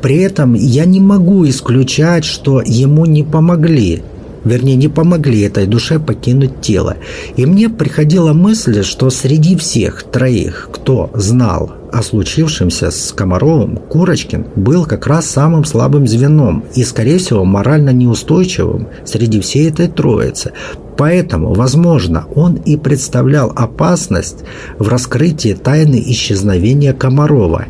При 0.02 0.18
этом 0.18 0.52
я 0.52 0.84
не 0.84 1.00
могу 1.00 1.48
исключать, 1.48 2.26
что 2.26 2.60
ему 2.60 3.06
не 3.06 3.22
помогли 3.22 4.02
вернее, 4.44 4.76
не 4.76 4.88
помогли 4.88 5.40
этой 5.40 5.66
душе 5.66 5.98
покинуть 5.98 6.60
тело. 6.60 6.96
И 7.36 7.46
мне 7.46 7.68
приходила 7.68 8.32
мысль, 8.32 8.82
что 8.82 9.10
среди 9.10 9.56
всех 9.56 10.04
троих, 10.04 10.68
кто 10.72 11.10
знал 11.14 11.72
о 11.92 12.02
случившемся 12.02 12.90
с 12.90 13.12
Комаровым, 13.12 13.76
Курочкин 13.76 14.46
был 14.56 14.84
как 14.84 15.06
раз 15.06 15.26
самым 15.26 15.64
слабым 15.64 16.06
звеном 16.06 16.64
и, 16.74 16.84
скорее 16.84 17.18
всего, 17.18 17.44
морально 17.44 17.90
неустойчивым 17.90 18.88
среди 19.04 19.40
всей 19.40 19.70
этой 19.70 19.88
троицы. 19.88 20.52
Поэтому, 20.96 21.54
возможно, 21.54 22.26
он 22.34 22.54
и 22.54 22.76
представлял 22.76 23.52
опасность 23.54 24.38
в 24.78 24.88
раскрытии 24.88 25.54
тайны 25.54 26.02
исчезновения 26.04 26.92
Комарова. 26.92 27.66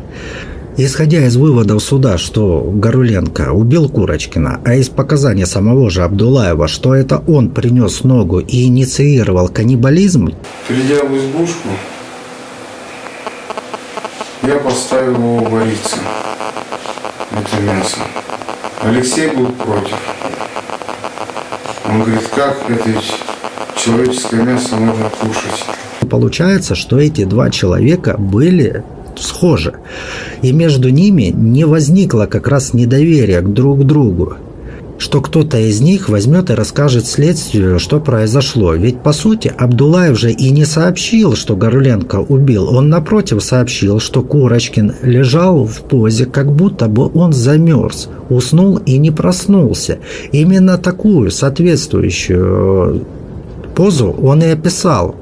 Исходя 0.81 1.25
из 1.25 1.35
выводов 1.35 1.83
суда, 1.83 2.17
что 2.17 2.61
Горуленко 2.73 3.51
убил 3.51 3.89
Курочкина, 3.89 4.61
а 4.63 4.75
из 4.75 4.87
показаний 4.87 5.45
самого 5.45 5.89
же 5.89 6.03
Абдулаева, 6.03 6.69
что 6.69 6.95
это 6.95 7.21
он 7.27 7.49
принес 7.49 8.05
ногу 8.05 8.39
и 8.39 8.63
инициировал 8.63 9.49
каннибализм... 9.49 10.29
Придя 10.69 11.03
в 11.03 11.17
избушку, 11.17 11.67
я 14.43 14.55
поставил 14.55 15.15
его 15.15 15.39
вариться. 15.39 15.97
Это 17.31 17.61
мясо. 17.61 17.97
Алексей 18.81 19.35
был 19.35 19.47
против. 19.47 19.97
Он 21.89 22.03
говорит, 22.03 22.25
как 22.33 22.57
это 22.69 22.89
человеческое 23.75 24.43
мясо 24.43 24.77
можно 24.77 25.09
кушать? 25.09 25.65
Получается, 26.09 26.75
что 26.75 26.99
эти 26.99 27.25
два 27.25 27.49
человека 27.49 28.15
были 28.17 28.81
схожи. 29.19 29.73
И 30.41 30.51
между 30.51 30.89
ними 30.89 31.33
не 31.35 31.65
возникло 31.65 32.25
как 32.25 32.47
раз 32.47 32.73
недоверия 32.73 33.41
к 33.41 33.53
друг 33.53 33.85
другу 33.85 34.37
что 34.99 35.21
кто-то 35.21 35.57
из 35.57 35.81
них 35.81 36.09
возьмет 36.09 36.49
и 36.49 36.53
расскажет 36.53 37.07
следствию, 37.07 37.79
что 37.79 37.99
произошло. 37.99 38.73
Ведь, 38.73 39.01
по 39.01 39.13
сути, 39.13 39.51
Абдулаев 39.57 40.19
же 40.19 40.31
и 40.31 40.51
не 40.51 40.65
сообщил, 40.65 41.35
что 41.35 41.55
Горленко 41.55 42.17
убил. 42.17 42.67
Он, 42.69 42.89
напротив, 42.89 43.41
сообщил, 43.41 43.99
что 43.99 44.21
Курочкин 44.21 44.95
лежал 45.01 45.65
в 45.65 45.81
позе, 45.81 46.25
как 46.25 46.51
будто 46.51 46.87
бы 46.87 47.09
он 47.13 47.31
замерз, 47.33 48.09
уснул 48.29 48.77
и 48.77 48.97
не 48.97 49.09
проснулся. 49.09 49.99
Именно 50.31 50.77
такую 50.77 51.31
соответствующую 51.31 53.05
позу 53.75 54.11
он 54.21 54.43
и 54.43 54.47
описал. 54.47 55.15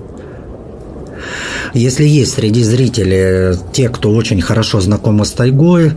Если 1.74 2.05
есть 2.05 2.34
среди 2.34 2.63
зрителей 2.63 3.57
те, 3.74 3.89
кто 3.89 4.11
очень 4.11 4.41
хорошо 4.41 4.82
знакомы 4.82 5.26
с 5.26 5.32
тайгой, 5.32 5.93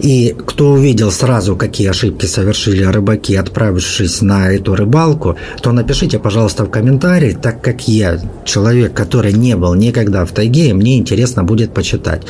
и 0.00 0.34
кто 0.46 0.72
увидел 0.72 1.10
сразу, 1.10 1.56
какие 1.56 1.88
ошибки 1.88 2.26
совершили 2.26 2.82
рыбаки, 2.82 3.34
отправившись 3.36 4.22
на 4.22 4.50
эту 4.50 4.74
рыбалку, 4.74 5.36
то 5.62 5.72
напишите, 5.72 6.18
пожалуйста, 6.18 6.64
в 6.64 6.70
комментарии, 6.70 7.36
так 7.40 7.62
как 7.62 7.88
я 7.88 8.20
человек, 8.44 8.92
который 8.92 9.32
не 9.32 9.56
был 9.56 9.74
никогда 9.74 10.24
в 10.24 10.32
тайге, 10.32 10.70
и 10.70 10.72
мне 10.72 10.98
интересно 10.98 11.44
будет 11.44 11.72
почитать. 11.72 12.22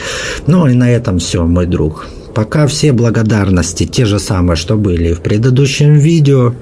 Ну 0.46 0.66
и 0.66 0.74
на 0.74 0.90
этом 0.90 1.18
все, 1.18 1.44
мой 1.44 1.66
друг. 1.66 2.06
Пока 2.34 2.66
все 2.66 2.92
благодарности 2.92 3.86
те 3.86 4.04
же 4.04 4.18
самые, 4.18 4.56
что 4.56 4.76
были 4.76 5.12
в 5.12 5.20
предыдущем 5.20 5.94
видео. 5.94 6.54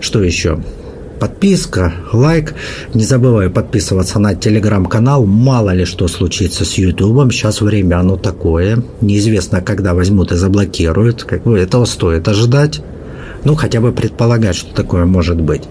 Что 0.00 0.22
еще? 0.22 0.58
Подписка, 1.22 1.92
лайк. 2.12 2.52
Не 2.94 3.04
забывай 3.04 3.48
подписываться 3.48 4.18
на 4.18 4.34
телеграм-канал. 4.34 5.24
Мало 5.24 5.70
ли 5.72 5.84
что 5.84 6.08
случится 6.08 6.64
с 6.64 6.78
ютубом. 6.78 7.30
Сейчас 7.30 7.60
время 7.60 8.00
оно 8.00 8.16
такое. 8.16 8.82
Неизвестно, 9.00 9.60
когда 9.60 9.94
возьмут 9.94 10.32
и 10.32 10.34
заблокируют. 10.34 11.22
Как 11.22 11.44
бы 11.44 11.60
этого 11.60 11.84
стоит 11.84 12.26
ожидать 12.26 12.82
ну, 13.44 13.56
хотя 13.56 13.80
бы 13.80 13.90
предполагать, 13.90 14.54
что 14.54 14.72
такое 14.72 15.04
может 15.04 15.40
быть. 15.40 15.62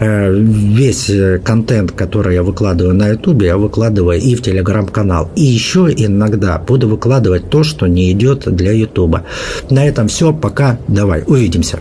Э, 0.00 0.32
весь 0.32 1.10
э, 1.10 1.38
контент, 1.44 1.92
который 1.92 2.34
я 2.34 2.42
выкладываю 2.42 2.94
на 2.94 3.08
YouTube, 3.08 3.42
я 3.42 3.58
выкладываю 3.58 4.18
и 4.18 4.34
в 4.34 4.42
Телеграм-канал. 4.42 5.30
И 5.36 5.42
еще 5.42 5.92
иногда 5.94 6.58
буду 6.58 6.88
выкладывать 6.88 7.50
то, 7.50 7.64
что 7.64 7.86
не 7.86 8.12
идет 8.12 8.44
для 8.46 8.72
YouTube. 8.72 9.18
На 9.70 9.86
этом 9.86 10.08
все. 10.08 10.32
Пока. 10.32 10.78
Давай, 10.88 11.22
увидимся. 11.26 11.80